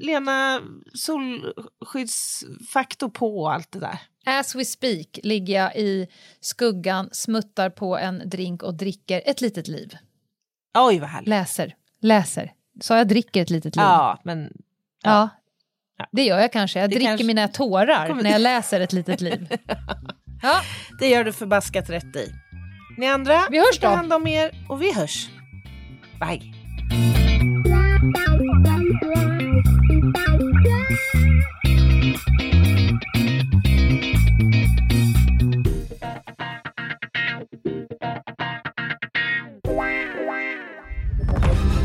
[0.00, 0.60] Lena,
[0.94, 3.98] solskyddsfaktor på och allt det där.
[4.26, 6.06] As we speak ligger jag i
[6.40, 9.96] skuggan, smuttar på en drink och dricker ett litet liv.
[10.78, 11.28] Oj, vad härligt.
[11.28, 12.52] Läser, läser.
[12.80, 13.82] Så jag dricker ett litet liv?
[13.82, 14.52] Ja, men
[15.02, 15.28] Ja.
[16.12, 16.80] Det gör jag kanske.
[16.80, 19.48] Jag Det dricker kanske- mina tårar Kommer- när jag läser ett litet liv.
[20.42, 20.60] Ja,
[21.00, 22.32] det gör du förbaskat rätt i.
[22.98, 23.88] Ni andra, Vi hörs då.
[23.88, 25.28] hand om er och vi hörs.
[26.20, 26.54] Bye.